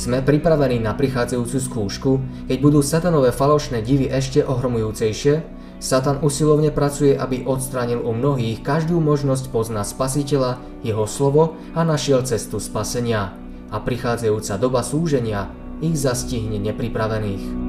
Sme 0.00 0.24
pripravení 0.24 0.80
na 0.80 0.96
prichádzajúcu 0.96 1.58
skúšku, 1.60 2.10
keď 2.48 2.58
budú 2.62 2.80
satanové 2.80 3.34
falošné 3.36 3.84
divy 3.84 4.08
ešte 4.08 4.40
ohromujúcejšie? 4.40 5.60
Satan 5.76 6.24
usilovne 6.24 6.72
pracuje, 6.72 7.12
aby 7.12 7.44
odstránil 7.44 8.00
u 8.00 8.16
mnohých 8.16 8.64
každú 8.64 8.96
možnosť 8.96 9.52
poznať 9.52 9.92
spasiteľa, 9.92 10.56
jeho 10.80 11.04
slovo 11.04 11.58
a 11.76 11.84
našiel 11.84 12.24
cestu 12.24 12.56
spasenia. 12.62 13.36
A 13.68 13.76
prichádzajúca 13.76 14.56
doba 14.56 14.80
súženia 14.80 15.52
ich 15.84 15.96
zastihne 16.00 16.56
nepripravených. 16.60 17.59